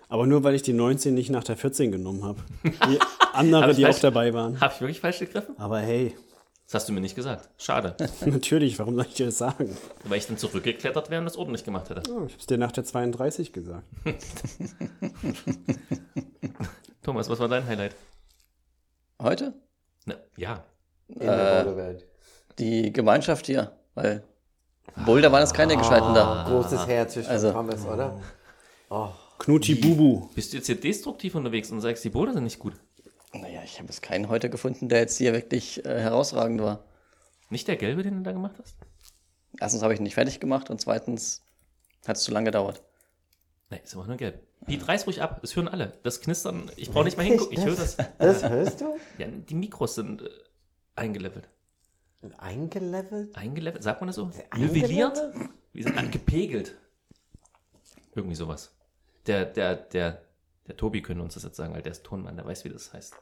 aber 0.09 0.27
nur 0.27 0.43
weil 0.43 0.53
ich 0.55 0.61
die 0.63 0.73
19 0.73 1.13
nicht 1.13 1.29
nach 1.29 1.43
der 1.43 1.55
14 1.57 1.91
genommen 1.91 2.23
habe. 2.23 2.39
Die 2.63 2.99
andere, 3.33 3.67
Hab 3.67 3.75
die 3.75 3.85
auch 3.85 3.89
falsch- 3.89 4.01
dabei 4.01 4.33
waren. 4.33 4.59
Habe 4.61 4.73
ich 4.73 4.81
wirklich 4.81 4.99
falsch 4.99 5.19
gegriffen? 5.19 5.55
Aber 5.57 5.79
hey, 5.79 6.15
Das 6.67 6.73
hast 6.81 6.89
du 6.89 6.93
mir 6.93 6.99
nicht 6.99 7.15
gesagt. 7.15 7.49
Schade. 7.57 7.95
natürlich, 8.25 8.77
warum 8.77 8.95
soll 8.95 9.05
ich 9.07 9.13
dir 9.13 9.27
das 9.27 9.37
sagen? 9.37 9.75
Weil 10.03 10.17
ich 10.17 10.27
dann 10.27 10.37
zurückgeklettert 10.37 11.09
wäre 11.09 11.19
und 11.19 11.25
das 11.25 11.37
ordentlich 11.37 11.63
gemacht 11.63 11.89
hätte. 11.89 12.01
Oh, 12.11 12.25
ich 12.25 12.33
habe 12.33 12.39
es 12.41 12.45
dir 12.45 12.57
nach 12.57 12.73
der 12.73 12.83
32 12.83 13.53
gesagt. 13.53 13.85
Thomas, 17.03 17.29
was 17.29 17.39
war 17.39 17.47
dein 17.47 17.65
Highlight? 17.65 17.95
Heute? 19.21 19.53
Na, 20.05 20.15
ja. 20.35 20.65
In 21.07 21.19
der 21.21 21.63
Boulderwelt. 21.63 22.05
Die 22.59 22.91
Gemeinschaft 22.91 23.45
hier. 23.45 23.71
Weil 23.95 24.23
Boulder 25.05 25.31
waren 25.31 25.41
jetzt 25.41 25.53
keine 25.53 25.77
Gescheiten 25.77 26.13
da. 26.13 26.45
Großes 26.49 26.85
Herz 26.85 27.13
zwischen 27.13 27.29
Also- 27.29 27.53
Pommes, 27.53 27.85
oder? 27.85 28.19
Knuti 29.39 29.75
Bubu. 29.75 30.27
Bist 30.35 30.51
du 30.51 30.57
jetzt 30.57 30.65
hier 30.65 30.79
destruktiv 30.79 31.35
unterwegs 31.35 31.71
und 31.71 31.79
sagst, 31.79 32.03
die 32.03 32.09
Boulder 32.09 32.33
sind 32.33 32.43
nicht 32.43 32.59
gut? 32.59 32.73
Ich 33.67 33.79
habe 33.79 33.87
jetzt 33.89 34.01
keinen 34.01 34.29
heute 34.29 34.49
gefunden, 34.49 34.87
der 34.89 34.99
jetzt 34.99 35.17
hier 35.17 35.33
wirklich 35.33 35.85
äh, 35.85 35.99
herausragend 35.99 36.61
war. 36.61 36.85
Nicht 37.49 37.67
der 37.67 37.75
gelbe, 37.75 38.01
den 38.03 38.17
du 38.17 38.23
da 38.23 38.31
gemacht 38.31 38.55
hast? 38.59 38.77
Erstens 39.59 39.81
habe 39.83 39.93
ich 39.93 39.99
ihn 39.99 40.03
nicht 40.03 40.15
fertig 40.15 40.39
gemacht 40.39 40.69
und 40.69 40.79
zweitens 40.79 41.43
hat 42.07 42.15
es 42.17 42.23
zu 42.23 42.31
lange 42.31 42.45
gedauert. 42.45 42.81
Nein, 43.69 43.81
ist 43.83 43.93
aber 43.95 44.07
nur 44.07 44.15
gelb. 44.17 44.41
Piet, 44.65 44.87
reiß 44.87 45.05
ruhig 45.05 45.21
ab. 45.21 45.39
Das 45.41 45.55
hören 45.55 45.67
alle. 45.67 45.99
Das 46.03 46.21
Knistern. 46.21 46.71
Ich 46.77 46.91
brauche 46.91 47.03
nicht 47.05 47.17
mal 47.17 47.23
hingucken. 47.23 47.57
Ich 47.57 47.65
höre 47.65 47.75
das. 47.75 47.97
Das 48.17 48.47
hörst 48.47 48.81
du? 48.81 48.97
Ja, 49.17 49.27
die 49.27 49.55
Mikros 49.55 49.95
sind 49.95 50.21
äh, 50.21 50.29
eingelevelt. 50.95 51.49
Eingelevelt? 52.37 53.35
Eingelevelt? 53.35 53.83
Sagt 53.83 54.01
man 54.01 54.07
das 54.07 54.15
so? 54.15 54.31
Nivelliert? 54.55 55.19
Wie 55.73 55.83
sind 55.83 55.97
an- 55.97 56.09
gepegelt? 56.11 56.75
Irgendwie 58.15 58.35
sowas. 58.35 58.73
Der, 59.27 59.45
der, 59.45 59.75
der, 59.75 60.21
der 60.67 60.77
Tobi 60.77 61.01
könnte 61.01 61.21
uns 61.23 61.33
das 61.35 61.43
jetzt 61.43 61.57
sagen, 61.57 61.73
weil 61.73 61.81
der 61.81 61.91
ist 61.91 62.03
Tonmann, 62.03 62.37
der 62.37 62.45
weiß, 62.45 62.63
wie 62.63 62.69
das 62.69 62.93
heißt. 62.93 63.15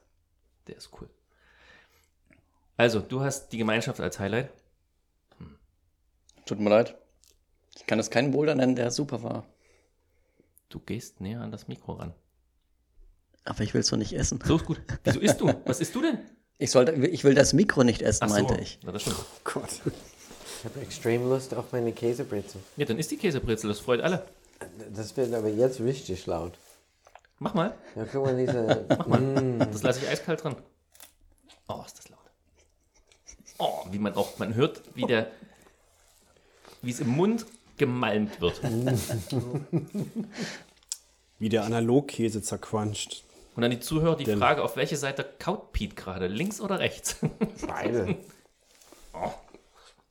Der 0.66 0.76
ist 0.76 0.90
cool. 1.00 1.08
Also, 2.76 3.00
du 3.00 3.20
hast 3.20 3.48
die 3.50 3.58
Gemeinschaft 3.58 4.00
als 4.00 4.18
Highlight. 4.18 4.50
Tut 6.44 6.60
mir 6.60 6.70
leid. 6.70 6.94
Ich 7.76 7.86
kann 7.86 7.98
es 7.98 8.10
keinen 8.10 8.30
Boulder 8.30 8.54
nennen, 8.54 8.76
der 8.76 8.90
super 8.90 9.22
war. 9.22 9.44
Du 10.68 10.78
gehst 10.80 11.20
näher 11.20 11.40
an 11.40 11.50
das 11.50 11.68
Mikro 11.68 11.92
ran. 11.94 12.12
Aber 13.44 13.60
ich 13.62 13.72
will 13.74 13.80
es 13.80 13.88
doch 13.88 13.96
nicht 13.96 14.12
essen. 14.12 14.40
So 14.44 14.56
ist 14.56 14.64
gut. 14.64 14.80
Wieso 15.04 15.20
isst 15.20 15.40
du? 15.40 15.46
Was 15.64 15.80
isst 15.80 15.94
du 15.94 16.02
denn? 16.02 16.18
Ich, 16.58 16.70
sollte, 16.70 16.92
ich 16.92 17.22
will 17.24 17.34
das 17.34 17.52
Mikro 17.52 17.84
nicht 17.84 18.02
essen, 18.02 18.24
Ach 18.24 18.28
so. 18.28 18.34
meinte 18.34 18.60
ich. 18.60 18.78
Na, 18.82 18.92
das 18.92 19.02
stimmt. 19.02 19.18
Gott. 19.44 19.68
Ich 20.58 20.64
habe 20.64 20.80
extrem 20.80 21.28
Lust 21.28 21.54
auf 21.54 21.70
meine 21.72 21.92
Käsebrezel. 21.92 22.60
Ja, 22.76 22.86
dann 22.86 22.98
isst 22.98 23.10
die 23.10 23.16
Käsebrezel, 23.16 23.68
das 23.68 23.78
freut 23.80 24.00
alle. 24.00 24.26
Das 24.94 25.16
wird 25.16 25.32
aber 25.34 25.48
jetzt 25.48 25.80
richtig 25.80 26.26
laut. 26.26 26.54
Mach 27.38 27.54
mal. 27.54 27.74
Ja, 27.94 28.04
guck 28.10 28.24
mal, 28.24 28.36
diese. 28.36 28.86
Mach 28.98 29.06
mal. 29.06 29.58
Das 29.58 29.82
lasse 29.82 30.00
ich 30.00 30.08
eiskalt 30.08 30.42
dran. 30.44 30.56
Oh, 31.68 31.82
ist 31.84 31.98
das 31.98 32.08
laut. 32.08 32.18
Oh, 33.58 33.84
wie 33.90 33.98
man 33.98 34.14
auch, 34.14 34.38
man 34.38 34.54
hört, 34.54 34.82
wie 34.94 35.04
der, 35.06 35.30
wie 36.82 36.90
es 36.90 37.00
im 37.00 37.08
Mund 37.08 37.46
gemalmt 37.76 38.40
wird. 38.40 38.60
Wie 41.38 41.50
der 41.50 41.64
Analogkäse 41.64 42.40
zerquanscht. 42.40 43.24
Und 43.54 43.60
dann 43.60 43.70
die 43.70 43.80
Zuhörer 43.80 44.16
die 44.16 44.24
Denn- 44.24 44.38
Frage, 44.38 44.62
auf 44.62 44.76
welche 44.76 44.96
Seite 44.96 45.22
kaut 45.38 45.72
Pete 45.72 45.94
gerade? 45.94 46.26
Links 46.28 46.62
oder 46.62 46.78
rechts? 46.78 47.16
Beide. 47.66 48.16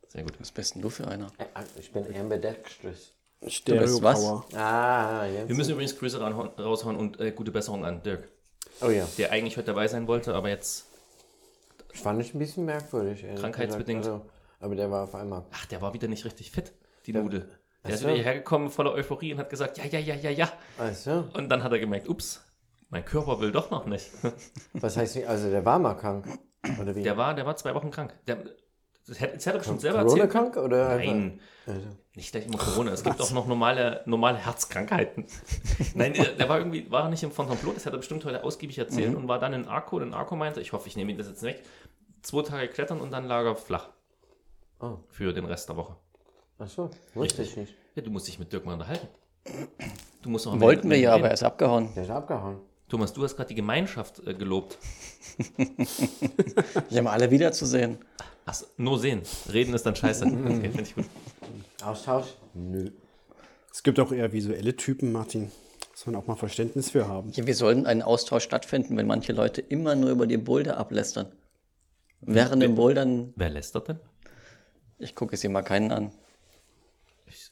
Sehr 0.10 0.22
gut. 0.24 0.39
Was 0.39 0.51
bist 0.51 0.75
denn 0.75 0.84
du 0.84 0.91
für 0.91 1.08
einer? 1.08 1.27
Äh, 1.39 1.46
Ich 1.79 1.91
bin 1.91 2.05
ambidextrous. 2.15 3.13
Stereo 3.48 4.02
was? 4.02 4.20
Power. 4.22 4.46
Ah, 4.54 5.25
jetzt. 5.25 5.48
Wir 5.50 5.56
müssen 5.56 5.72
übrigens 5.72 5.98
Grüße 5.98 6.20
raushauen 6.20 6.96
und 6.98 7.20
äh, 7.20 7.32
gute 7.32 7.52
Besserung 7.52 7.86
an 7.86 8.02
Dirk, 8.04 8.28
Oh 8.82 8.90
ja. 8.90 9.08
der 9.18 9.32
eigentlich 9.32 9.56
heute 9.58 9.68
dabei 9.68 9.88
sein 9.88 10.08
wollte, 10.08 10.34
aber 10.34 10.50
jetzt, 10.50 10.86
fand 11.94 12.22
ich 12.22 12.34
ein 12.34 12.40
bisschen 12.40 12.66
merkwürdig. 12.66 13.24
ehrlich 13.24 13.40
Krankheitsbedingt. 13.42 14.06
Also, 14.06 14.25
aber 14.60 14.75
der 14.75 14.90
war 14.92 15.04
auf 15.04 15.16
einmal. 15.16 15.46
ach, 15.52 15.66
der 15.68 15.82
war 15.82 15.94
wieder 15.94 16.08
nicht 16.08 16.25
richtig 16.25 16.52
fit, 16.52 16.74
die 17.06 17.14
Nudel. 17.14 17.48
Der 17.84 17.94
ist 17.94 18.00
so. 18.00 18.06
wieder 18.08 18.16
hierher 18.16 18.36
gekommen 18.36 18.70
voller 18.72 18.94
Euphorie 18.94 19.34
und 19.34 19.40
hat 19.40 19.50
gesagt, 19.50 19.78
ja, 19.78 19.86
ja, 19.86 20.00
ja, 20.00 20.16
ja, 20.16 20.32
ja. 20.32 20.52
Also, 20.78 21.25
Und 21.34 21.50
dann 21.50 21.62
hat 21.64 21.72
er 21.72 21.80
gemerkt, 21.80 22.10
ups, 22.10 22.44
mein 22.90 23.06
Körper 23.06 23.40
will 23.40 23.52
doch 23.52 23.70
noch 23.70 23.86
nicht. 23.86 24.10
was 24.74 24.98
heißt? 24.98 25.18
Also, 25.25 25.50
der 25.52 25.64
war 25.66 25.78
mal 25.78 25.94
krank. 25.94 26.28
Oder 26.82 26.96
wie? 26.96 27.04
Der 27.04 27.16
war, 27.16 27.36
der 27.36 27.46
war 27.46 27.56
zwei 27.58 27.75
Wochen 27.75 27.92
krank. 27.92 28.16
Der, 28.28 28.38
das 29.08 29.20
hätte, 29.20 29.50
er 29.50 29.58
bestimmt 29.58 29.82
selber 29.82 30.00
erzählt. 30.00 30.30
Corona-krank 30.32 30.58
oder? 30.58 30.96
Nein, 30.98 31.40
Also, 31.68 31.88
nicht 32.16 32.32
gleich 32.32 32.46
immer 32.46 32.58
Corona. 32.58 32.92
Es 32.92 33.04
gibt 33.04 33.22
auch 33.22 33.32
noch 33.32 33.46
normale, 33.48 34.02
normale 34.06 34.38
Herzkrankheiten. 34.38 35.26
Nein, 35.96 36.14
der, 36.14 36.50
war 36.50 36.58
irgendwie, 36.60 36.90
war 36.90 37.10
nicht 37.10 37.24
im 37.24 37.32
Fontainebleau, 37.32 37.74
das 37.74 37.86
hat 37.86 37.94
er 37.94 37.98
bestimmt 37.98 38.26
heute 38.26 38.44
ausgiebig 38.44 38.78
erzählt 38.78 39.12
Mhm. 39.12 39.18
und 39.18 39.28
war 39.28 39.40
dann 39.40 39.54
in 39.54 39.68
Arco. 39.68 39.98
Und 39.98 40.14
Arco 40.14 40.36
meinte, 40.36 40.62
ich 40.62 40.74
hoffe, 40.74 40.88
ich 40.88 40.96
nehme 40.96 41.12
ihn 41.12 41.18
das 41.18 41.28
jetzt 41.28 41.44
weg, 41.44 41.64
zwei 42.22 42.42
Tage 42.44 42.68
klettern 42.68 43.00
und 43.00 43.12
dann 43.12 43.26
Lager 43.26 43.56
flach. 43.56 43.90
Oh. 44.80 44.98
Für 45.10 45.34
den 45.34 45.46
Rest 45.46 45.70
der 45.70 45.78
Woche. 45.78 45.96
ach 46.60 46.68
so, 46.68 46.90
wusste 47.14 47.44
ich 47.44 47.56
nicht. 47.58 47.74
Ja, 47.96 48.02
du 48.02 48.10
musst 48.12 48.28
dich 48.28 48.40
mit 48.40 48.52
Dirk 48.52 48.66
mal 48.66 48.74
unterhalten. 48.74 49.08
Du 50.22 50.30
musst 50.30 50.48
auch 50.48 50.60
Wollten 50.60 50.90
wir 50.90 50.98
ja, 50.98 51.14
aber 51.14 51.28
er 51.28 51.34
ist 51.34 51.44
abgehauen. 51.44 51.90
Der 51.96 52.04
ist 52.04 52.10
abgehauen. 52.10 52.58
Thomas, 52.90 53.14
du 53.14 53.24
hast 53.24 53.36
gerade 53.36 53.50
die 53.50 53.56
Gemeinschaft 53.56 54.26
äh, 54.28 54.34
gelobt. 54.34 54.78
Ich 56.90 56.98
habe 56.98 57.10
alle 57.12 57.30
wiederzusehen. 57.32 57.98
Ach, 58.46 58.62
nur 58.78 59.00
sehen. 59.00 59.22
Reden 59.52 59.74
ist 59.74 59.86
dann 59.86 59.96
scheiße. 59.96 60.25
Okay, 60.46 60.70
finde 60.70 60.82
ich 60.84 60.96
gut. 60.96 61.06
Austausch? 61.84 62.28
Nö. 62.54 62.92
Es 63.72 63.84
gibt 63.84 64.00
auch 64.00 64.12
eher 64.12 64.32
visuelle 64.32 64.75
Typen, 64.75 65.12
Martin. 65.12 65.52
Muss 65.92 66.06
man 66.06 66.16
auch 66.16 66.28
mal 66.28 66.36
Verständnis 66.36 66.92
für 66.92 67.08
haben. 67.08 67.32
Ja, 67.32 67.46
wir 67.48 67.56
sollten 67.56 67.86
einen 67.86 68.02
Austausch 68.02 68.44
stattfinden, 68.44 68.98
wenn 68.98 69.08
manche 69.08 69.34
Leute 69.34 69.62
immer 69.62 69.96
nur 69.96 70.12
über 70.12 70.28
die 70.28 70.38
Boulder 70.38 70.78
ablästern. 70.78 71.32
Während 72.22 72.62
dem 72.64 72.75
Bouldern, 72.75 73.34
Wer 73.36 73.50
lästert 73.50 73.90
denn? 73.90 74.00
ich 74.98 75.16
gucke 75.16 75.38
sie 75.38 75.48
mal 75.48 75.62
keinen 75.62 75.92
an. 75.92 76.12
Ich 77.25 77.52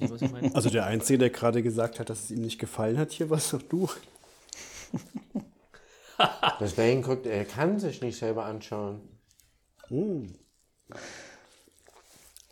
nicht. 0.00 0.54
Also 0.54 0.70
der 0.70 0.86
Einzige, 0.86 1.18
der 1.18 1.30
gerade 1.30 1.62
gesagt 1.62 1.98
hat, 2.00 2.10
dass 2.10 2.24
es 2.24 2.30
ihm 2.30 2.42
nicht 2.42 2.58
gefallen 2.58 2.98
hat, 2.98 3.12
hier 3.12 3.30
warst 3.30 3.52
doch 3.52 3.62
du. 3.62 3.88
Deswegen 6.60 7.02
guckt, 7.02 7.26
er 7.26 7.44
kann 7.44 7.78
sich 7.80 8.00
nicht 8.02 8.18
selber 8.18 8.44
anschauen. 8.44 9.00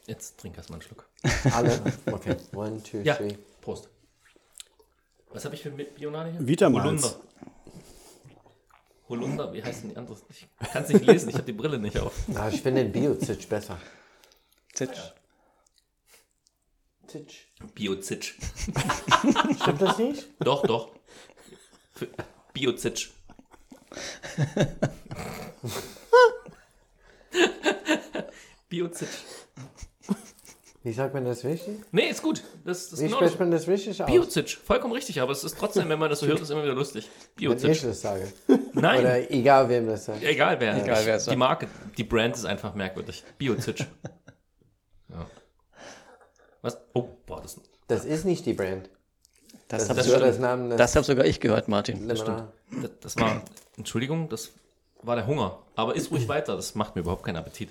Jetzt 0.07 0.39
trink 0.41 0.57
erst 0.57 0.71
mal 0.71 0.77
einen 0.77 0.83
Schluck. 0.83 1.09
Alle? 1.53 1.81
Okay, 2.07 2.37
one, 2.53 2.83
two, 2.83 2.99
Ja, 2.99 3.15
three. 3.15 3.37
Prost. 3.61 3.89
Was 5.31 5.45
habe 5.45 5.55
ich 5.55 5.63
für 5.63 5.71
Bionade 5.71 6.33
hier? 6.33 6.47
Vitamalz. 6.47 6.85
Holunder. 6.85 7.21
Holunder, 9.09 9.53
wie 9.53 9.63
heißt 9.63 9.83
denn 9.83 9.91
die 9.91 9.97
andere? 9.97 10.17
Ich 10.31 10.49
kann 10.73 10.83
es 10.83 10.89
nicht 10.89 11.05
lesen, 11.05 11.29
ich 11.29 11.35
habe 11.35 11.45
die 11.45 11.53
Brille 11.53 11.79
nicht 11.79 11.99
auf. 11.99 12.13
Ah, 12.35 12.49
ich 12.49 12.61
finde 12.61 12.83
den 12.83 12.93
Biozitsch 12.93 13.49
besser. 13.49 13.79
Zitsch. 14.73 14.99
Zitsch. 17.07 17.47
Biozitsch. 17.75 18.35
Stimmt 19.61 19.81
das 19.81 19.99
nicht? 19.99 20.29
Doch, 20.41 20.63
doch. 20.63 20.91
Biozitsch. 22.53 23.11
Biozitsch. 28.69 29.09
Wie 30.85 30.93
sagt 30.93 31.13
man 31.13 31.25
das 31.25 31.45
richtig? 31.45 31.77
Nee, 31.91 32.09
ist 32.09 32.23
gut. 32.23 32.43
Das, 32.65 32.91
das 32.91 32.93
ist 32.95 33.01
Wie 33.01 33.07
genau 33.07 33.19
spricht 33.19 33.39
man 33.41 33.51
das 33.51 33.67
richtig 33.67 34.01
aus? 34.03 34.11
Biozitsch. 34.11 34.57
Vollkommen 34.59 34.95
richtig, 34.95 35.21
aber 35.21 35.33
es 35.33 35.43
ist 35.43 35.59
trotzdem, 35.59 35.89
wenn 35.89 35.99
man 35.99 36.09
das 36.09 36.21
so 36.21 36.27
hört, 36.27 36.41
ist 36.41 36.51
immer 36.51 36.63
wieder 36.63 36.75
lustig. 36.75 37.09
Wenn 37.37 37.53
ich 37.71 37.83
das 37.83 38.01
sage. 38.01 38.33
Nein. 38.75 39.01
Oder 39.01 39.31
egal 39.31 39.69
wem 39.69 39.87
das 39.87 40.05
sagt. 40.05 40.23
Egal 40.23 40.61
wer. 40.61 40.83
Egal, 40.83 41.05
wer 41.05 41.17
es 41.17 41.25
die 41.25 41.31
sagt. 41.31 41.39
Marke, 41.39 41.69
die 41.97 42.05
Brand 42.05 42.37
ist 42.37 42.45
einfach 42.45 42.75
merkwürdig. 42.75 43.25
Biozitsch. 43.39 43.81
ja. 45.11 45.27
Was? 46.63 46.79
Oh, 46.95 47.09
boah, 47.27 47.43
das 47.43 47.61
Das 47.89 48.05
ist 48.05 48.25
nicht 48.25 48.47
die 48.47 48.55
Brand. 48.55 48.89
Das, 49.67 49.83
Das, 49.83 49.91
habe 49.91 50.01
ist 50.01 50.07
stimmt. 50.07 50.21
nur 50.21 50.29
das 50.29 50.39
Name 50.39 50.69
des 50.71 50.79
das 50.79 50.97
hab 50.97 51.05
sogar 51.05 51.27
ich 51.27 51.41
gehört, 51.41 51.69
Martin. 51.69 52.09
Das, 52.09 52.25
das 53.01 53.17
war, 53.19 53.43
Entschuldigung, 53.77 54.29
das 54.29 54.53
war 55.03 55.17
der 55.17 55.27
Hunger. 55.27 55.59
Aber 55.77 55.95
isst 55.95 56.11
ruhig 56.11 56.29
weiter, 56.29 56.57
das 56.57 56.75
macht 56.75 56.95
mir 56.95 57.03
überhaupt 57.03 57.25
keinen 57.25 57.37
Appetit. 57.37 57.71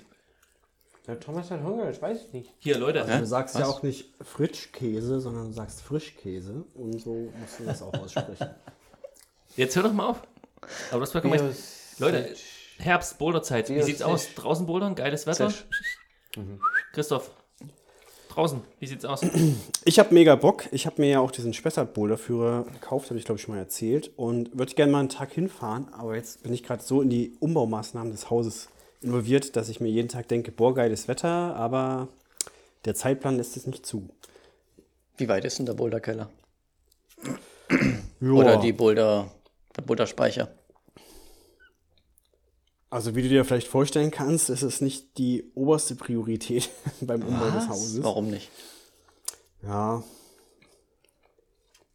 Der 1.06 1.18
Thomas 1.18 1.50
hat 1.50 1.62
Hunger, 1.62 1.88
ich 1.90 2.00
weiß 2.02 2.26
es 2.26 2.32
nicht. 2.34 2.52
Hier, 2.58 2.76
Leute, 2.78 3.02
Du 3.04 3.26
sagst 3.26 3.58
ja 3.58 3.66
auch 3.66 3.82
nicht 3.82 4.12
Fritschkäse, 4.22 5.20
sondern 5.20 5.46
du 5.46 5.52
sagst 5.52 5.80
Frischkäse. 5.80 6.64
Und 6.74 7.00
so 7.00 7.32
musst 7.40 7.58
du 7.60 7.64
das 7.64 7.80
auch 7.82 7.94
aussprechen. 7.94 8.50
jetzt 9.56 9.74
hör 9.74 9.84
doch 9.84 9.92
mal 9.92 10.06
auf. 10.06 10.22
Aber 10.90 11.00
das 11.00 11.14
war. 11.14 11.22
Biozitsch. 11.22 11.98
Leute, 11.98 12.34
Herbst, 12.78 13.18
Boulderzeit. 13.18 13.70
Wie 13.70 13.82
sieht's 13.82 14.02
aus? 14.02 14.34
Draußen 14.34 14.66
bouldern, 14.66 14.94
geiles 14.94 15.26
Wetter. 15.26 15.52
Christoph, 16.92 17.30
draußen, 18.38 18.60
wie 18.78 18.86
sieht's 18.86 19.04
aus? 19.04 19.20
Ich 19.84 19.98
habe 19.98 20.14
mega 20.14 20.36
Bock. 20.36 20.68
Ich 20.70 20.86
habe 20.86 21.02
mir 21.02 21.08
ja 21.10 21.20
auch 21.20 21.32
diesen 21.32 21.52
Spessart-Boulderführer 21.52 22.66
gekauft, 22.72 23.10
habe 23.10 23.18
ich 23.18 23.24
glaube 23.24 23.38
ich 23.38 23.42
schon 23.42 23.54
mal 23.54 23.60
erzählt. 23.60 24.12
Und 24.16 24.56
würde 24.56 24.74
gerne 24.74 24.92
mal 24.92 25.00
einen 25.00 25.08
Tag 25.08 25.32
hinfahren. 25.32 25.88
Aber 25.92 26.14
jetzt 26.14 26.42
bin 26.42 26.52
ich 26.52 26.62
gerade 26.62 26.82
so 26.82 27.02
in 27.02 27.10
die 27.10 27.32
Umbaumaßnahmen 27.40 28.12
des 28.12 28.30
Hauses 28.30 28.68
involviert, 29.02 29.56
dass 29.56 29.68
ich 29.68 29.80
mir 29.80 29.88
jeden 29.88 30.08
Tag 30.08 30.28
denke, 30.28 30.52
boah, 30.52 30.74
geiles 30.74 31.08
Wetter. 31.08 31.56
Aber 31.56 32.08
der 32.84 32.94
Zeitplan 32.94 33.36
lässt 33.36 33.56
es 33.56 33.66
nicht 33.66 33.84
zu. 33.84 34.08
Wie 35.16 35.28
weit 35.28 35.44
ist 35.44 35.58
denn 35.58 35.66
der 35.66 35.74
Boulderkeller? 35.74 36.30
Oder 38.20 38.56
die 38.58 38.72
Boulder, 38.72 39.32
der 39.76 39.82
Boulderspeicher? 39.82 40.48
Also 42.90 43.14
wie 43.14 43.22
du 43.22 43.28
dir 43.28 43.44
vielleicht 43.44 43.68
vorstellen 43.68 44.10
kannst, 44.10 44.48
ist 44.48 44.62
es 44.62 44.80
nicht 44.80 45.18
die 45.18 45.50
oberste 45.54 45.94
Priorität 45.94 46.70
beim 47.00 47.22
Umbau 47.22 47.50
des 47.50 47.68
Hauses. 47.68 48.02
Warum 48.02 48.30
nicht? 48.30 48.50
Ja. 49.62 50.02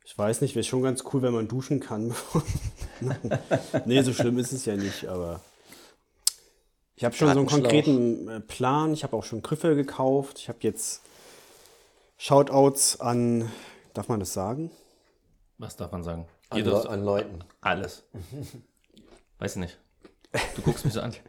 Ich 0.06 0.16
weiß 0.16 0.42
nicht, 0.42 0.54
wäre 0.54 0.64
schon 0.64 0.84
ganz 0.84 1.04
cool, 1.12 1.24
wenn 1.24 1.34
man 1.34 1.48
duschen 1.48 1.80
kann. 1.80 2.14
nee, 3.86 4.02
so 4.04 4.14
schlimm 4.14 4.38
ist 4.38 4.52
es 4.52 4.66
ja 4.66 4.76
nicht, 4.76 5.08
aber 5.08 5.42
ich 6.96 7.04
habe 7.04 7.16
schon 7.16 7.34
so 7.34 7.40
einen 7.40 7.48
konkreten 7.48 8.28
äh, 8.30 8.40
Plan. 8.40 8.94
Ich 8.94 9.04
habe 9.04 9.18
auch 9.18 9.24
schon 9.24 9.42
Griffe 9.42 9.76
gekauft. 9.76 10.38
Ich 10.38 10.50
habe 10.50 10.60
jetzt 10.62 11.02
Shoutouts 12.18 13.02
an, 13.02 13.52
darf 13.94 14.08
man 14.08 14.20
das 14.20 14.34
sagen? 14.34 14.70
Was 15.58 15.76
darf 15.76 15.92
man 15.92 16.04
sagen? 16.04 16.28
An, 16.50 16.64
Le 16.64 16.90
an 16.90 17.04
Leuten. 17.04 17.44
alles. 17.62 18.04
Weiß 19.40 19.56
ich 19.56 19.62
nicht. 19.62 19.80
Du 20.56 20.62
guckst 20.62 20.86
mich 20.86 20.94
so 20.94 21.02
an. 21.02 21.14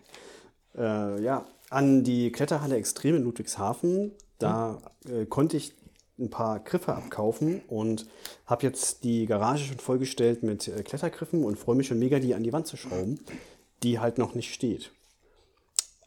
Äh, 0.76 1.22
ja, 1.22 1.46
an 1.70 2.02
die 2.02 2.32
Kletterhalle 2.32 2.74
Extrem 2.74 3.14
in 3.14 3.22
Ludwigshafen. 3.22 4.10
Da 4.40 4.82
äh, 5.08 5.24
konnte 5.24 5.56
ich 5.56 5.72
ein 6.18 6.30
paar 6.30 6.58
Griffe 6.58 6.94
abkaufen 6.94 7.62
und 7.68 8.06
habe 8.46 8.64
jetzt 8.64 9.04
die 9.04 9.26
Garage 9.26 9.66
schon 9.66 9.78
vollgestellt 9.78 10.42
mit 10.42 10.66
äh, 10.66 10.82
Klettergriffen 10.82 11.44
und 11.44 11.56
freue 11.56 11.76
mich 11.76 11.86
schon 11.86 12.00
mega, 12.00 12.18
die 12.18 12.34
an 12.34 12.42
die 12.42 12.52
Wand 12.52 12.66
zu 12.66 12.76
schrauben, 12.76 13.20
die 13.84 14.00
halt 14.00 14.18
noch 14.18 14.34
nicht 14.34 14.52
steht. 14.52 14.90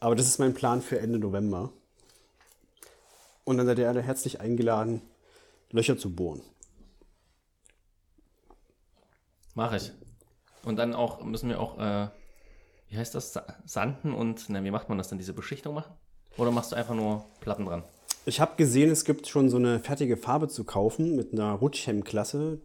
Aber 0.00 0.14
das 0.14 0.26
ist 0.26 0.38
mein 0.38 0.54
Plan 0.54 0.82
für 0.82 0.98
Ende 0.98 1.18
November. 1.18 1.72
Und 3.44 3.56
dann 3.56 3.66
seid 3.66 3.78
ihr 3.78 3.88
alle 3.88 4.02
herzlich 4.02 4.40
eingeladen, 4.40 5.02
Löcher 5.70 5.98
zu 5.98 6.14
bohren. 6.14 6.42
Mache 9.54 9.76
ich. 9.76 9.92
Und 10.62 10.76
dann 10.76 10.94
auch 10.94 11.22
müssen 11.24 11.48
wir 11.48 11.60
auch, 11.60 11.78
äh, 11.78 12.08
wie 12.88 12.98
heißt 12.98 13.14
das, 13.14 13.32
Sa 13.32 13.46
Sanden 13.64 14.12
und, 14.12 14.48
ne, 14.48 14.64
wie 14.64 14.70
macht 14.70 14.88
man 14.88 14.98
das 14.98 15.08
denn, 15.08 15.18
diese 15.18 15.32
Beschichtung 15.32 15.74
machen? 15.74 15.92
Oder 16.36 16.50
machst 16.50 16.72
du 16.72 16.76
einfach 16.76 16.94
nur 16.94 17.24
Platten 17.40 17.66
dran? 17.66 17.82
Ich 18.24 18.40
habe 18.40 18.56
gesehen, 18.56 18.90
es 18.90 19.04
gibt 19.04 19.26
schon 19.26 19.48
so 19.48 19.56
eine 19.56 19.80
fertige 19.80 20.16
Farbe 20.16 20.48
zu 20.48 20.64
kaufen 20.64 21.16
mit 21.16 21.32
einer 21.32 21.52
Rutschhemmklasse. 21.52 22.60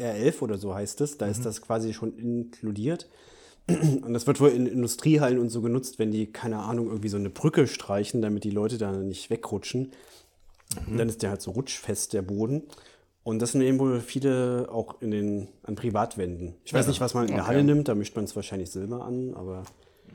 R11 0.00 0.40
oder 0.42 0.58
so 0.58 0.74
heißt 0.74 1.00
es. 1.02 1.18
Da 1.18 1.26
ist 1.26 1.44
das 1.44 1.62
quasi 1.62 1.92
schon 1.92 2.16
inkludiert. 2.16 3.08
Und 3.66 4.12
das 4.12 4.26
wird 4.26 4.40
wohl 4.40 4.50
in 4.50 4.66
Industriehallen 4.66 5.38
und 5.38 5.48
so 5.48 5.62
genutzt, 5.62 5.98
wenn 5.98 6.10
die, 6.10 6.30
keine 6.32 6.58
Ahnung, 6.58 6.88
irgendwie 6.88 7.08
so 7.08 7.16
eine 7.16 7.30
Brücke 7.30 7.66
streichen, 7.66 8.20
damit 8.20 8.44
die 8.44 8.50
Leute 8.50 8.76
da 8.76 8.92
nicht 8.92 9.30
wegrutschen. 9.30 9.92
Und 10.86 10.98
dann 10.98 11.08
ist 11.08 11.22
der 11.22 11.30
halt 11.30 11.42
so 11.42 11.52
rutschfest, 11.52 12.12
der 12.12 12.22
Boden. 12.22 12.64
Und 13.24 13.40
das 13.40 13.54
nehmen 13.54 13.78
wohl 13.78 14.00
viele 14.00 14.68
auch 14.70 15.00
in 15.00 15.10
den, 15.10 15.48
an 15.62 15.74
Privatwänden. 15.74 16.54
Ich 16.64 16.74
weiß 16.74 16.86
nicht, 16.86 17.00
was 17.00 17.14
man 17.14 17.26
in 17.26 17.34
der 17.34 17.46
Halle 17.46 17.64
nimmt, 17.64 17.88
da 17.88 17.94
mischt 17.94 18.14
man 18.14 18.26
es 18.26 18.36
wahrscheinlich 18.36 18.70
Silber 18.70 19.04
an, 19.04 19.34
aber 19.34 19.64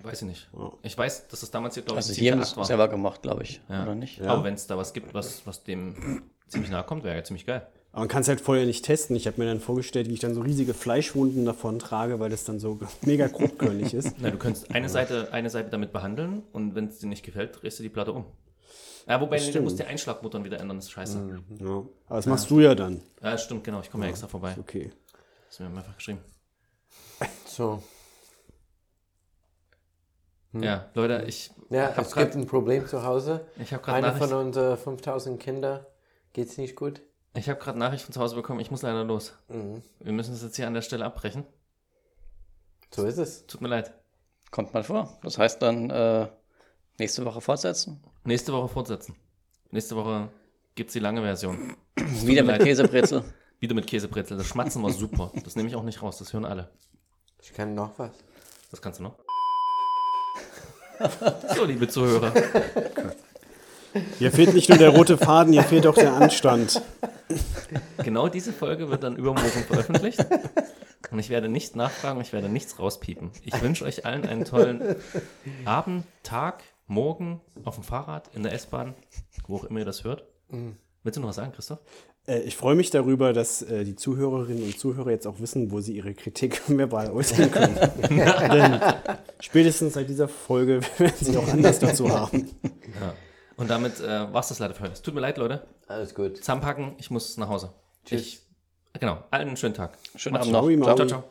Weiß 0.04 0.22
ich 0.22 0.28
nicht. 0.28 0.50
Ich 0.84 0.98
weiß, 0.98 1.28
dass 1.28 1.44
es 1.44 1.51
damals 1.51 1.74
hier, 1.74 1.84
glaube 1.84 2.00
ich, 2.00 2.08
Also 2.08 2.18
hier 2.18 2.32
haben 2.32 2.39
es 2.39 2.51
selber 2.51 2.88
gemacht, 2.88 3.22
glaube 3.22 3.44
ich. 3.44 3.62
Ja. 3.68 3.84
Oder 3.84 3.96
nicht? 3.96 4.22
Aber 4.22 4.44
wenn 4.44 4.54
es 4.54 4.66
da 4.66 4.78
was 4.78 4.94
gibt, 4.94 5.13
was, 5.13 5.46
was 5.46 5.63
dem 5.63 6.24
ziemlich 6.48 6.72
nahe 6.72 6.84
kommt, 6.84 7.04
wäre 7.04 7.18
ja 7.18 7.24
ziemlich 7.24 7.46
geil. 7.46 7.68
Aber 7.92 8.01
man 8.01 8.08
kann 8.08 8.22
es 8.22 8.28
halt 8.28 8.39
vorher 8.39 8.66
nicht 8.66 8.86
testen. 8.86 9.16
Ich 9.16 9.28
habe 9.28 9.42
mir 9.42 9.48
dann 9.48 9.60
vorgestellt, 9.60 10.08
wie 10.08 10.13
ich 10.13 10.20
dann 10.20 10.36
so 10.36 10.42
riesige 10.42 10.74
Fleischwunden 10.74 11.44
davon 11.44 11.80
trage, 11.80 12.20
weil 12.20 12.30
das 12.30 12.46
dann 12.46 12.60
so 12.60 12.80
mega 13.01 13.28
grobkörnig 13.28 13.94
ist. 13.94 14.16
Na, 14.20 14.30
du 14.30 14.38
könntest 14.38 14.72
eine 14.72 14.88
Seite, 14.88 15.34
eine 15.34 15.50
Seite 15.50 15.70
damit 15.70 15.92
behandeln 15.92 16.44
und 16.54 16.75
wenn 16.75 16.88
es 16.88 17.00
dir 17.00 17.08
nicht 17.08 17.25
gefällt, 17.25 17.62
drehst 17.62 17.80
du 17.80 17.84
die 17.84 17.89
Platte 17.89 18.13
um. 18.13 18.25
Ja, 19.08 19.20
wobei, 19.22 19.38
nee, 19.39 19.51
du 19.51 19.62
musst 19.62 19.79
die 19.79 19.84
Einschlagmuttern 19.86 20.44
wieder 20.44 20.60
ändern, 20.60 20.77
das 20.77 20.86
ist 20.86 20.91
scheiße. 20.91 21.41
Ja. 21.60 21.68
Aber 21.68 21.88
das 22.18 22.25
machst 22.25 22.50
du 22.50 22.60
ja 22.60 22.75
dann. 22.75 23.01
Ja, 23.22 23.38
stimmt, 23.38 23.63
genau, 23.63 23.79
ich 23.82 23.89
komme 23.91 24.06
ja 24.06 24.12
extra 24.12 24.27
vorbei. 24.27 24.56
Okay. 24.60 24.91
Das 25.48 25.53
ist 25.56 25.60
mir 25.62 25.68
einfach 25.77 25.96
geschrieben. 25.96 26.20
So. 27.48 27.82
Ja, 30.53 30.89
Leute, 30.96 31.25
ich 31.27 31.51
Ja, 31.70 31.96
hab 31.96 32.06
es 32.06 32.12
grad- 32.12 32.25
gibt 32.25 32.36
ein 32.36 32.48
Problem 32.48 32.88
zu 32.88 33.03
Hause. 33.03 33.46
Ich 33.60 33.72
habe 33.74 33.84
gerade 33.84 33.98
Einer 34.00 34.08
Nachricht, 34.13 34.29
von 34.32 34.46
unseren 34.48 34.77
5000 34.77 35.39
Kindern 35.39 35.86
geht's 36.34 36.58
nicht 36.58 36.75
gut. 36.75 37.01
ich 37.36 37.48
hab 37.50 37.60
grad 37.60 37.75
Nachricht 37.75 38.03
von 38.03 38.13
zu 38.13 38.20
Hause 38.20 38.36
bekommen, 38.36 38.60
ich 38.60 38.72
muss 38.72 38.82
leider 38.82 39.03
los. 39.03 39.34
Mhm. 39.50 39.84
Wir 40.00 40.12
müssen 40.13 40.34
es 40.34 40.41
jetzt 40.41 40.56
hier 40.56 40.65
an 40.68 40.74
der 40.74 40.82
Stelle 40.82 41.06
abbrechen. 41.06 41.46
So 42.91 43.06
ist 43.06 43.18
es. 43.20 43.46
Tut 43.46 43.62
mir 43.62 43.68
leid. 43.68 43.94
Kommt 44.50 44.74
mal 44.74 44.84
vor. 44.84 45.20
Das 45.22 45.38
heißt 45.38 45.62
dann 45.62 45.91
äh, 45.91 46.27
nächste 47.00 47.25
Woche 47.25 47.41
fortsetzen. 47.41 48.00
Nächste 48.24 48.53
Woche 48.53 48.68
fortsetzen. 48.68 49.15
Nächste 49.72 49.96
Woche 49.96 50.29
gibt's 50.75 50.94
die 50.94 51.00
lange 51.00 51.22
Version. 51.22 51.75
Wieder 51.96 52.44
mit. 52.44 52.62
Käsebrezel. 52.62 53.24
Wieder 53.60 53.74
mit 53.74 53.88
Käsebrezel. 53.88 54.38
Das 54.38 54.48
Schmatzen 54.48 54.84
war 54.84 54.91
super. 54.91 55.32
Das 55.44 55.56
nehme 55.56 55.70
ich 55.70 55.75
auch 55.75 55.84
nicht 55.84 56.01
raus, 56.01 56.18
das 56.18 56.34
hören 56.34 56.46
alle. 56.46 56.70
Ich 57.41 57.53
kann 57.53 57.74
noch 57.74 57.98
was. 57.98 58.12
Was 58.72 58.82
kannst 58.82 59.00
du 59.00 59.03
noch? 59.03 59.15
So, 61.56 61.65
liebe 61.65 61.88
Zuhörer. 61.88 62.34
Hier 64.17 64.31
fehlt 64.31 64.53
nicht 64.53 64.69
nur 64.69 64.77
der 64.77 64.89
rote 64.89 65.17
Faden, 65.17 65.53
hier 65.53 65.63
fehlt 65.63 65.88
auch 65.88 65.96
der 65.96 66.13
Anstand. 66.13 66.81
Genau 68.03 68.27
diese 68.27 68.53
Folge 68.53 68.89
wird 68.89 69.03
dann 69.03 69.15
übermorgen 69.15 69.63
veröffentlicht. 69.67 70.25
Und 71.12 71.19
ich 71.19 71.29
werde 71.29 71.50
nicht 71.50 71.75
nachfragen, 71.75 72.22
ich 72.22 72.34
werde 72.34 72.50
nichts 72.50 72.79
rauspiepen. 72.79 73.31
Ich 73.43 73.62
wünsche 73.62 73.86
euch 73.86 74.05
allen 74.05 74.25
einen 74.25 74.46
tollen 74.46 74.96
Abend, 75.65 76.05
Tag, 76.24 76.63
Morgen, 76.88 77.41
auf 77.65 77.75
dem 77.75 77.84
Fahrrad, 77.84 78.29
in 78.34 78.43
der 78.43 78.53
S-Bahn, 78.53 78.96
wo 79.48 79.58
auch 79.58 79.63
immer 79.63 79.79
ihr 79.79 79.86
das 79.86 80.03
hört. 80.03 80.25
Willst 81.03 81.17
du 81.17 81.22
noch 81.22 81.29
was 81.29 81.36
sagen, 81.36 81.51
Christoph? 81.53 81.79
Äh, 82.29 82.41
ich 82.41 82.55
freue 82.55 82.75
mich 82.75 82.89
darüber, 82.91 83.34
dass 83.34 83.62
äh, 83.62 83.84
die 83.84 83.96
Zuhörerinnen 83.96 84.63
und 84.63 84.77
Zuhörer 84.77 85.12
jetzt 85.12 85.27
auch 85.27 85.39
wissen, 85.39 85.72
wo 85.72 85.81
sie 85.81 85.93
ihre 85.93 86.13
Kritik 86.13 86.62
verbal 86.67 87.12
äußern 87.12 87.51
können. 87.51 87.75
Denn 88.10 88.79
spätestens 89.39 89.93
seit 89.93 90.10
dieser 90.10 90.27
Folge 90.27 90.81
werden 90.98 91.15
sie 91.19 91.38
auch 91.38 91.48
Anlass 91.48 91.79
dazu 91.79 92.10
haben. 92.10 92.50
Ja. 93.00 93.13
Und 93.60 93.70
damit 93.70 94.00
äh, 94.00 94.34
war 94.34 94.39
es 94.39 94.48
das 94.48 94.60
leider 94.60 94.74
für 94.74 94.84
heute. 94.84 94.94
Es 94.94 95.01
tut 95.01 95.13
mir 95.13 95.20
leid, 95.20 95.38
Leute. 95.38 95.68
Alles 95.88 96.16
gut. 96.16 96.38
Zusammenpacken, 96.38 96.96
ich 96.98 97.12
muss 97.12 97.36
nach 97.36 97.50
Hause. 97.50 97.74
Tschüss. 98.06 98.22
Ich, 98.22 98.42
genau, 99.00 99.22
allen 99.32 99.50
einen 99.50 99.58
schönen 99.58 99.74
Tag. 99.74 99.98
Schönen 100.16 100.38
Abend 100.38 100.54
noch. 100.54 100.66
Ciao. 100.66 100.96
Ciao, 100.96 101.08
ciao. 101.08 101.24